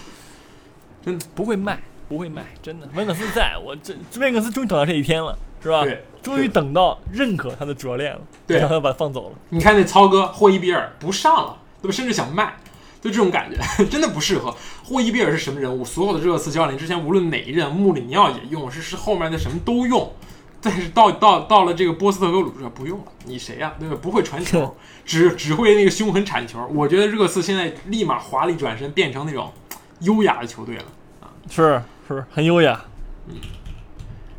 [1.05, 2.89] 真的不会卖，不会卖，真的。
[2.95, 5.83] 温克斯在我这温克斯终于等到这一天了，是吧？
[5.83, 9.37] 对，终于等到认可他的主教练了，对让他把他放走了。
[9.51, 11.95] 你看那操哥霍伊比尔不上了，对吧？
[11.95, 12.57] 甚至想卖，
[13.01, 14.57] 就这种感觉， 真的不适合。
[14.85, 15.85] 霍伊比尔是什么人物？
[15.85, 20.13] 所有的热刺教练之前无论哪一任，穆里尼奥也用，是是后面的什么都用。
[20.61, 23.97] 但是到到到了这个波斯特格鲁这不用了，你谁呀、对吧？
[24.01, 26.67] 不会传球，只只会那个凶狠铲球。
[26.69, 29.53] 我觉得热刺现在立马华丽转身，变成那种
[30.01, 30.85] 优雅的球队了
[31.21, 31.29] 啊。
[31.51, 32.81] 是是，很优雅。
[33.29, 33.35] 嗯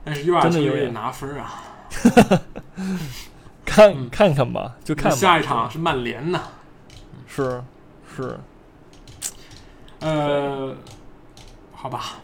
[0.07, 1.63] 但是优雅球队也拿分啊。
[3.65, 4.09] 看、嗯。
[4.09, 5.17] 看看吧，就看吧。
[5.17, 6.41] 下一场是曼联呐，
[7.27, 7.61] 是
[8.15, 8.37] 是，
[9.99, 10.75] 呃，
[11.73, 12.21] 好吧，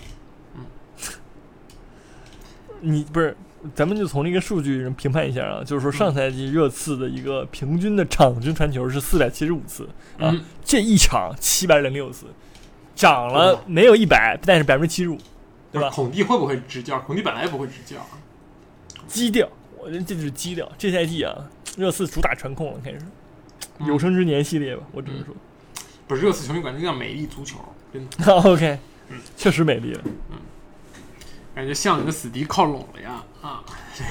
[2.79, 3.35] 你不是，
[3.75, 9.83] 咱们就从这个数据上评判一下啊，就是说上赛季热刺的一个平均的场均传球是四百七十五次
[10.17, 12.27] 啊，嗯，这一场七百零六次，
[12.95, 15.17] 涨了没有一百，但是百分之七十五，
[15.71, 15.89] 对吧？
[15.89, 16.99] 孔蒂会不会执教？
[17.01, 18.17] 孔蒂本来不会执教啊。
[19.07, 19.47] 基调，
[19.83, 20.69] 我觉得这就是基调。
[20.77, 21.35] 这赛季啊，
[21.77, 22.99] 热刺主打传控了，开始
[23.79, 25.33] 嗯有生之年系列吧，我只能说。
[26.07, 27.57] 不是热刺球迷管这叫美丽足球，
[27.93, 28.77] 真的 OK，
[29.09, 30.01] 嗯确实美丽了
[30.31, 30.37] 嗯
[31.55, 33.63] 感觉向你的死敌靠拢了呀啊！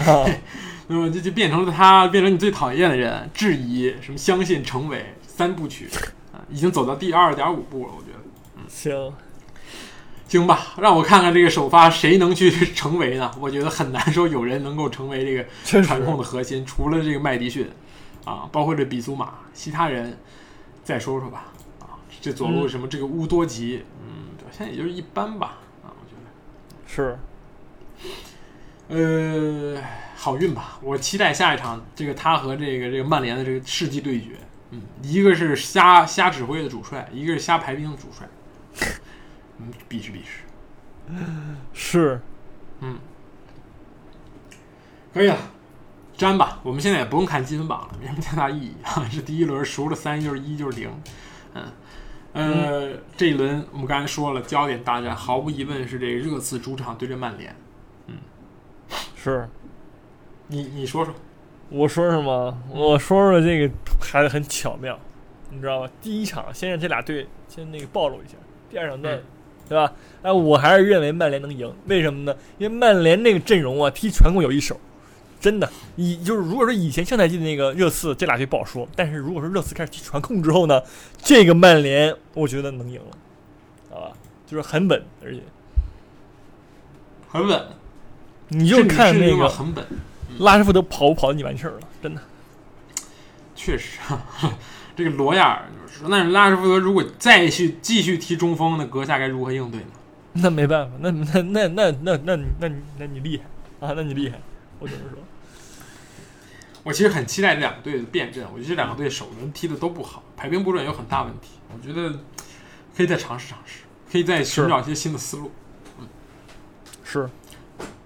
[0.07, 0.27] 啊！
[0.89, 5.89] 那么这就变成了他，变成你最讨厌的人，质疑什么相信成为三部曲
[6.33, 8.19] 啊，已经走到第二点五步了，我觉得。
[8.57, 9.13] 嗯行，
[10.31, 13.29] 行吧，让我看看这个首发谁能去成为呢？
[13.41, 17.69] 我觉得很难说有人能够成为这个传控的核心，除了这个麦迪逊
[18.25, 20.17] 啊，包括这比苏马，其他人
[20.85, 21.47] 再说说吧。
[21.81, 25.59] 啊，这左路嗯什么这个乌多吉，嗯，表现也就是一般吧。
[25.83, 26.29] 啊，我觉得。
[26.87, 27.19] 是
[28.87, 29.83] 呃，
[30.15, 30.79] 好运吧！
[30.81, 34.37] 我期待下一场这个他和这个这个曼联的这个世纪对决。
[34.71, 38.29] 嗯，一个是瞎瞎指挥的主帅，一个是瞎排兵的主帅。
[39.61, 40.45] 嗯，比试比试。
[41.73, 42.21] 是，
[42.81, 42.99] 嗯，
[45.13, 45.37] 可以了，
[46.17, 46.61] 粘吧。
[46.63, 49.05] 我们现在也不用看积分榜了，没什么太大意义啊。
[49.11, 50.89] 这第一轮输了三就是一就是零。
[51.55, 51.65] 嗯，
[52.33, 57.55] 呃，这一轮我们刚才说了，焦点大战毫无疑问是这个热刺主场对阵曼联。
[58.07, 58.15] 嗯
[59.17, 59.49] 是，
[60.47, 61.13] 你你说说，
[61.71, 62.57] 我说什么？
[62.69, 64.97] 我说说这个还很巧妙，
[65.51, 65.91] 你知道吧？
[66.01, 68.37] 第一场先让这俩队先那个暴露一下，
[68.71, 69.23] 第二场再，嗯
[69.71, 69.93] 对吧？
[70.23, 72.37] 哎，我还是认为曼联能赢，为什么呢？
[72.59, 74.79] 因为曼联那个阵容啊，踢传控有一手，
[75.41, 75.71] 真的。
[75.95, 80.83] 以就是如果说以前上赛季的那个热刺，这俩队不好说，但是如果说热刺开始踢传控之后呢，
[81.23, 83.17] 这个曼联我觉得能赢了，
[83.91, 84.13] 好吧？
[84.45, 85.41] 就是很稳，而且
[87.29, 87.63] 很稳。
[88.49, 89.87] 你就看那个很稳，
[90.41, 92.21] 拉什福德跑不跑你完事儿了，真的。
[93.55, 94.01] 确实，
[94.97, 95.63] 这个罗亚
[96.09, 99.87] 那拉什福德如果再去继续踢中锋，那阁下该如何应对呢？
[100.35, 104.41] 那没办法，那那那那那那你那你那你厉害啊，那你厉害，
[104.79, 105.19] 我只能说，
[106.85, 112.17] 我其实很期待这两个队的辩证，我觉得这两个队首轮踢的都不好，排兵布阵有很大问题，我觉得
[112.97, 113.81] 可以再尝试尝试，
[114.11, 115.51] 可以再寻找一些新的思路。
[115.99, 116.07] 嗯
[117.03, 117.29] 是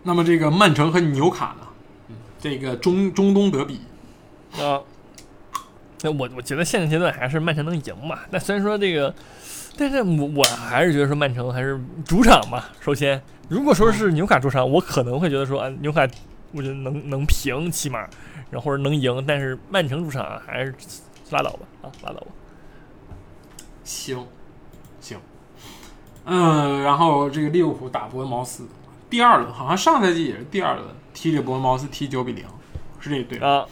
[0.03, 1.67] 那么这个曼城和纽卡呢？
[2.09, 3.81] 嗯，这个中中东德比，
[4.59, 4.81] 啊。
[6.05, 8.19] 那我我觉得现阶段还是曼城能赢嘛。
[8.31, 9.13] 那虽然说这个，
[9.79, 12.63] 但是我我还是觉得说曼城还是主场嘛。
[12.79, 16.07] 首先，如果说是纽卡主场，我可能会觉得说啊，纽卡
[16.53, 18.01] 我觉得能能平起码，
[18.51, 19.25] 然后或者能赢。
[19.27, 20.75] 但是曼城主场啊还是
[21.31, 22.27] 拉倒吧啊，拉倒吧。
[23.83, 24.27] 行，
[25.01, 25.19] 行，
[26.27, 28.69] 嗯，然后这个利物浦打伯恩茅斯，
[29.09, 32.45] 第二轮好像上赛季也是第二轮踢这伯恩茅斯踢九比零，
[33.01, 33.39] 是这队。
[33.39, 33.65] 啊，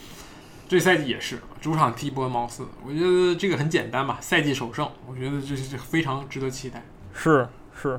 [0.67, 6.83] 这赛季也是主场踢波恩茅斯，我觉得这个很简单吧，赛季首胜，我觉得这是非常值得期待。
[7.13, 7.97] 是是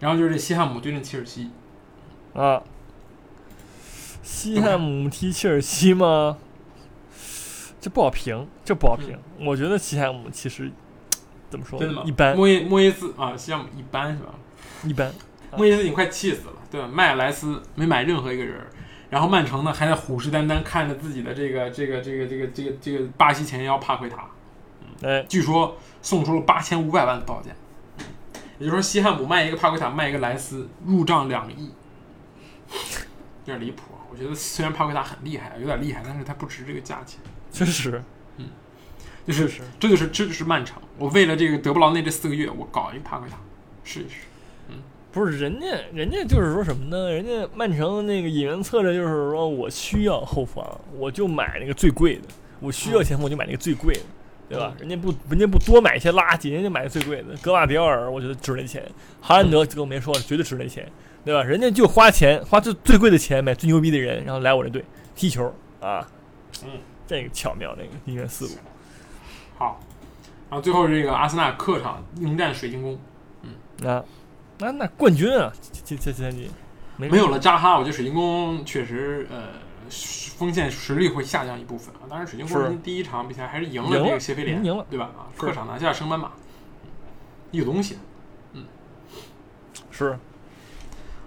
[0.00, 1.52] 然后就是这西汉姆对阵切尔西，
[2.34, 2.60] 啊。
[4.24, 6.36] 西汉姆踢切尔西吗？
[7.80, 9.16] 这不好评，这不好评。
[9.38, 10.72] 我觉得西汉姆其实
[11.48, 12.02] 怎么说真的吗？
[12.04, 14.34] 一般莫耶莫耶斯啊，西汉姆一般是吧？
[14.82, 15.14] 一般。
[15.56, 16.88] 莫耶斯已经快气死了，对吧？
[16.92, 18.66] 麦尔莱斯没买任何一个人儿，
[19.10, 24.24] 然后曼城呢还在虎视眈眈看着自己的这个这个这个这个这个这个巴西前腰帕奎塔，
[25.02, 27.50] 哎，据说送出了八千五百万的报价，
[28.58, 31.72] 也就是说西汉姆卖一个帕奎塔，卖一个莱斯，入账两亿，
[32.70, 33.82] 有点离谱。
[34.10, 37.20] 我觉得虽然帕奎塔很厉害，有点厉害，但是他不值这个价钱。
[37.52, 38.00] 确实
[38.36, 38.46] 嗯
[39.26, 40.80] 就是是这就是这就是曼城。
[40.96, 43.36] 我为了这个德布劳内这四个月，我搞一个帕奎塔
[43.82, 44.20] 试一试。
[45.12, 47.10] 不是人家，人家就是说什么呢？
[47.10, 50.64] 人家曼城那个引援策略就是说我需要后防，
[50.96, 52.22] 我就买那个最贵的；
[52.60, 54.00] 我需要前锋，我就买那个最贵的，
[54.48, 54.72] 对吧？
[54.78, 57.36] 人家不，人家不多买一些垃圾，人家买最贵的。
[57.42, 58.80] 格瓦迪奥尔，我觉得值那钱；
[59.20, 60.86] 哈兰德更别说了，绝对值那钱，
[61.24, 61.42] 对吧？
[61.42, 64.84] 人家就花钱，花最最贵的钱买最牛逼的人，然后来我这队
[65.16, 66.06] 踢球啊，
[66.64, 66.70] 嗯，
[67.06, 68.52] 这个巧妙，这个引援思路。
[69.56, 69.80] 好，
[70.48, 72.98] 然后最后这个阿森纳客场迎战水晶宫，
[73.42, 74.04] 嗯啊，
[74.60, 75.52] 那那冠军啊，
[75.84, 76.50] 这这这赛季
[76.96, 79.48] 没没有了扎哈，我觉得水晶宫确实呃
[80.36, 82.04] 锋线实力会下降一部分啊。
[82.08, 85.10] 当然，水晶宫第一场比赛还是赢赢了了这个谢菲联，赢了对吧？
[85.16, 86.32] 啊，客场拿下升班马，
[87.52, 87.98] 有东西，
[88.52, 88.64] 嗯
[89.90, 90.18] 是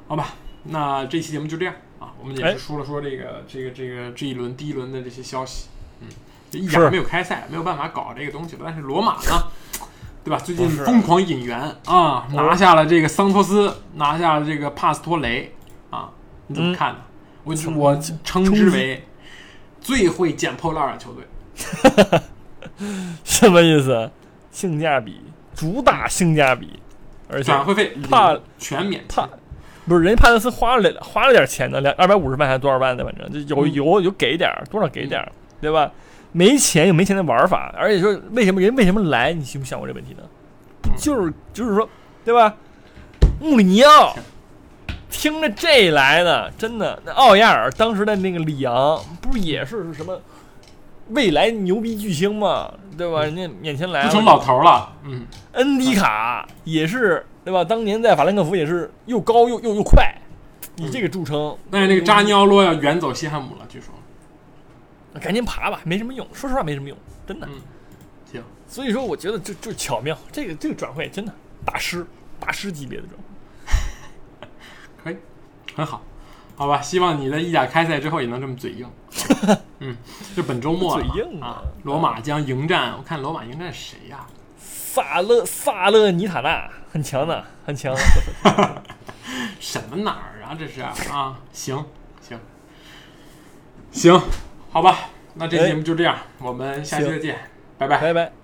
[0.07, 0.35] 好吧？
[0.65, 5.67] 那这期节目就这样啊，我们也哎是说了说这个这个这个这一轮第一轮的这些消息，
[6.01, 6.07] 嗯，
[6.51, 8.61] 这意是甲没有开赛，没有办法搞这个东西了。
[8.63, 9.51] 但是罗马呢，
[10.23, 10.37] 对吧？
[10.37, 15.53] 最近是疯狂引援啊，拿下了这个桑托斯，拿下了这个帕斯托雷
[15.89, 16.09] 啊，
[16.47, 16.99] 你怎么嗯看呢？
[17.43, 19.03] 我我称之为
[19.81, 22.21] 最会捡破烂儿的球队。
[23.23, 24.09] 什么意思？
[24.49, 25.19] 性价比，
[25.55, 26.79] 主打性价比，
[27.27, 29.27] 而且转会费帕全免，帕
[29.85, 35.91] 不是人家帕特斯花了花了点钱呢，两二百五十万还是多少万的，反正就有嗯有有给点儿，多少给点儿，对吧？
[36.33, 39.31] 没钱有没钱的玩法，而且说为什么人为什么来？
[39.31, 40.23] 你想不想过这问题呢？
[40.23, 41.87] 嗯就是就是说，
[42.25, 42.55] 对吧？
[43.39, 44.13] 穆里尼奥
[45.09, 50.21] 听着这来的，真的，那奥亚尔当时的那个里昂不是也是什么
[51.09, 53.23] 未来牛逼巨星嘛，对吧？
[53.23, 57.63] 人家面前来了，都成老头了，嗯，恩迪卡也是对吧？
[57.63, 60.13] 当年在法兰克福也是又高又又又快，
[60.75, 61.57] 以这个著称。
[61.71, 63.93] 但是那个扎尼奥洛要远走西汉姆了，据说。
[65.19, 66.97] 赶紧爬吧，没什么用，说实话没什么用，
[67.27, 67.47] 真的。
[67.47, 67.61] 嗯
[68.31, 68.43] 行。
[68.67, 71.33] 所以说，我觉得就就巧妙，这个这个转会真的
[71.65, 72.05] 大师
[72.39, 74.47] 大师级别的转会。
[75.03, 75.17] 可以，
[75.75, 76.01] 很好，
[76.55, 76.81] 好吧。
[76.81, 78.89] 希望你在意甲开赛之后也能这么嘴硬。
[79.79, 79.95] 嗯，
[80.35, 84.25] 就本周末了嘴硬啊啊，罗马将迎战，我看罗马迎战谁呀、
[84.57, 87.95] 萨勒萨勒尼塔纳很强的，很强。
[89.59, 90.55] 什么哪儿啊？
[90.57, 91.39] 这是啊？
[91.51, 91.85] 行
[92.21, 92.39] 行
[93.91, 94.21] 行，
[94.73, 97.37] 好吧，那这哎节目就这样，我们下期再见，
[97.77, 98.01] 拜拜。
[98.01, 98.42] 拜拜。